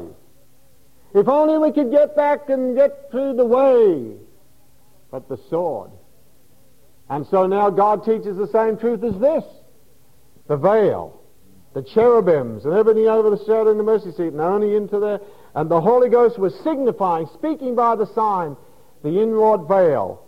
[1.14, 4.18] If only we could get back and get through the way.
[5.12, 5.92] But the sword.
[7.14, 9.44] And so now God teaches the same truth as this.
[10.48, 11.22] The veil,
[11.76, 15.22] the cherubims, and everything over the shadow and the mercy seat, and only into the
[15.54, 18.58] and the Holy Ghost was signifying, speaking by the sign,
[19.04, 20.26] the inward veil,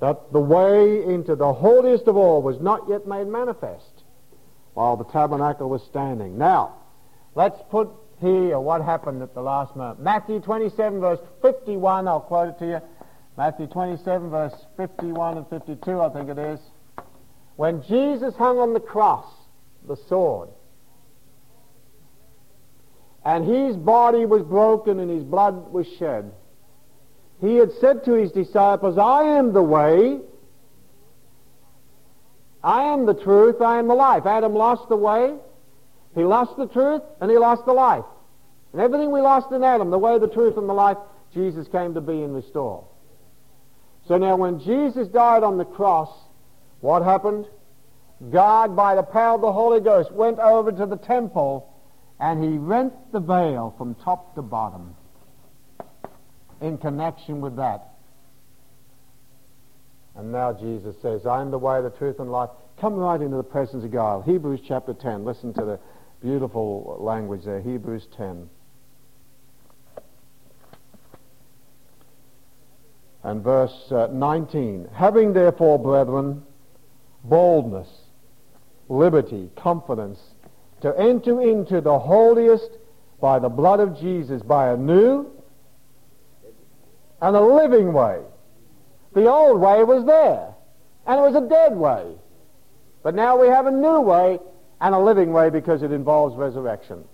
[0.00, 4.04] that the way into the holiest of all was not yet made manifest
[4.74, 6.36] while the tabernacle was standing.
[6.36, 6.74] Now,
[7.36, 7.88] let's put
[8.20, 10.00] here what happened at the last moment.
[10.00, 12.80] Matthew 27, verse 51, I'll quote it to you.
[13.38, 16.58] Matthew 27, verse 51 and 52, I think it is.
[17.54, 19.32] When Jesus hung on the cross,
[19.86, 20.48] the sword,
[23.24, 26.32] and his body was broken and his blood was shed.
[27.40, 30.18] He had said to his disciples, I am the way,
[32.64, 34.26] I am the truth, I am the life.
[34.26, 35.36] Adam lost the way,
[36.16, 38.04] he lost the truth, and he lost the life.
[38.72, 40.96] And everything we lost in Adam, the way, the truth, and the life,
[41.32, 42.87] Jesus came to be and restore.
[44.08, 46.08] So now when Jesus died on the cross,
[46.80, 47.46] what happened?
[48.32, 51.70] God, by the power of the Holy Ghost, went over to the temple
[52.18, 54.96] and he rent the veil from top to bottom
[56.60, 57.90] in connection with that.
[60.16, 62.50] And now Jesus says, I am the way, the truth, and life.
[62.80, 64.24] Come right into the presence of God.
[64.24, 65.24] Hebrews chapter 10.
[65.24, 65.78] Listen to the
[66.20, 67.60] beautiful language there.
[67.60, 68.48] Hebrews 10.
[73.28, 74.88] And verse uh, 19.
[74.94, 76.42] Having therefore, brethren,
[77.24, 77.88] boldness,
[78.88, 80.18] liberty, confidence,
[80.80, 82.70] to enter into the holiest
[83.20, 85.30] by the blood of Jesus by a new
[87.20, 88.22] and a living way.
[89.12, 90.54] The old way was there,
[91.06, 92.14] and it was a dead way.
[93.02, 94.38] But now we have a new way
[94.80, 97.04] and a living way because it involves resurrection.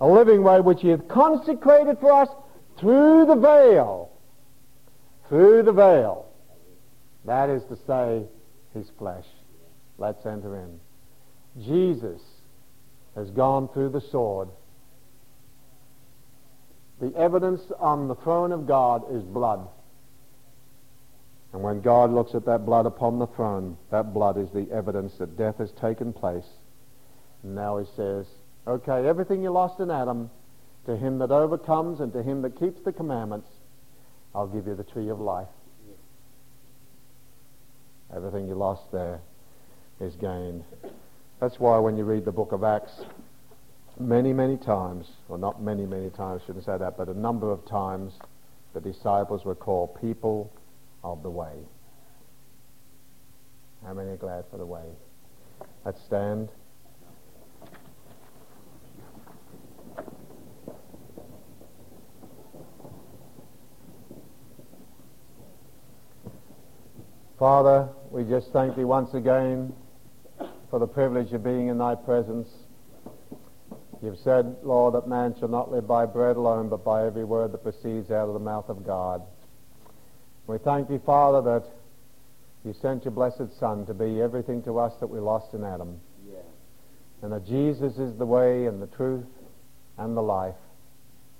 [0.00, 2.28] A living way which he hath consecrated for us
[2.78, 4.12] through the veil.
[5.28, 6.26] Through the veil.
[7.24, 8.24] That is to say,
[8.74, 9.26] his flesh.
[9.98, 10.80] Let's enter in.
[11.64, 12.20] Jesus
[13.14, 14.48] has gone through the sword.
[17.00, 19.68] The evidence on the throne of God is blood.
[21.52, 25.14] And when God looks at that blood upon the throne, that blood is the evidence
[25.18, 26.46] that death has taken place.
[27.42, 28.26] And now he says,
[28.66, 30.30] okay, everything you lost in Adam,
[30.86, 33.48] to him that overcomes and to him that keeps the commandments,
[34.38, 35.48] I'll give you the tree of life.
[38.14, 39.18] Everything you lost there
[40.00, 40.62] is gained.
[41.40, 42.92] That's why when you read the book of Acts,
[43.98, 47.66] many, many times, or not many, many times, shouldn't say that, but a number of
[47.66, 48.12] times,
[48.74, 50.52] the disciples were called people
[51.02, 51.56] of the way.
[53.84, 54.86] How many are glad for the way?
[55.84, 56.48] Let's stand.
[67.38, 69.72] Father, we just thank thee once again
[70.70, 72.48] for the privilege of being in thy presence.
[74.02, 77.52] You've said, Lord, that man shall not live by bread alone, but by every word
[77.52, 79.22] that proceeds out of the mouth of God.
[80.48, 81.64] We thank thee, Father, that
[82.64, 86.00] you sent your blessed Son to be everything to us that we lost in Adam.
[86.28, 86.38] Yeah.
[87.22, 89.26] And that Jesus is the way and the truth
[89.96, 90.56] and the life.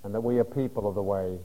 [0.04, 1.40] And that we are people of the way.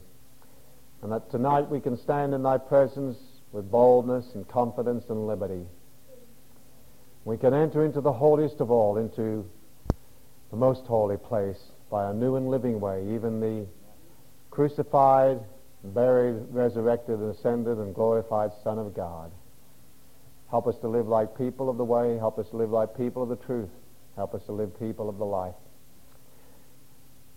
[1.02, 3.16] And that tonight we can stand in thy presence
[3.54, 5.64] with boldness and confidence and liberty.
[7.24, 9.48] We can enter into the holiest of all, into
[10.50, 13.66] the most holy place by a new and living way, even the
[14.50, 15.38] crucified
[15.84, 19.30] buried, resurrected, ascended, and glorified Son of God.
[20.50, 22.16] Help us to live like people of the way.
[22.16, 23.70] Help us to live like people of the truth.
[24.16, 25.54] Help us to live people of the life.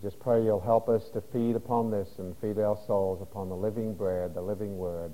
[0.01, 3.55] Just pray you'll help us to feed upon this and feed our souls upon the
[3.55, 5.11] living bread, the living word,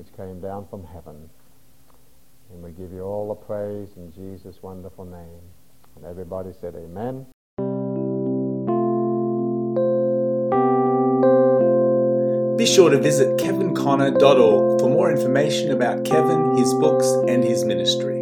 [0.00, 1.28] which came down from heaven.
[2.50, 5.42] And we give you all the praise in Jesus' wonderful name.
[5.94, 7.26] And everybody said amen.
[12.56, 18.19] Be sure to visit kevinconner.org for more information about Kevin, his books, and his ministry.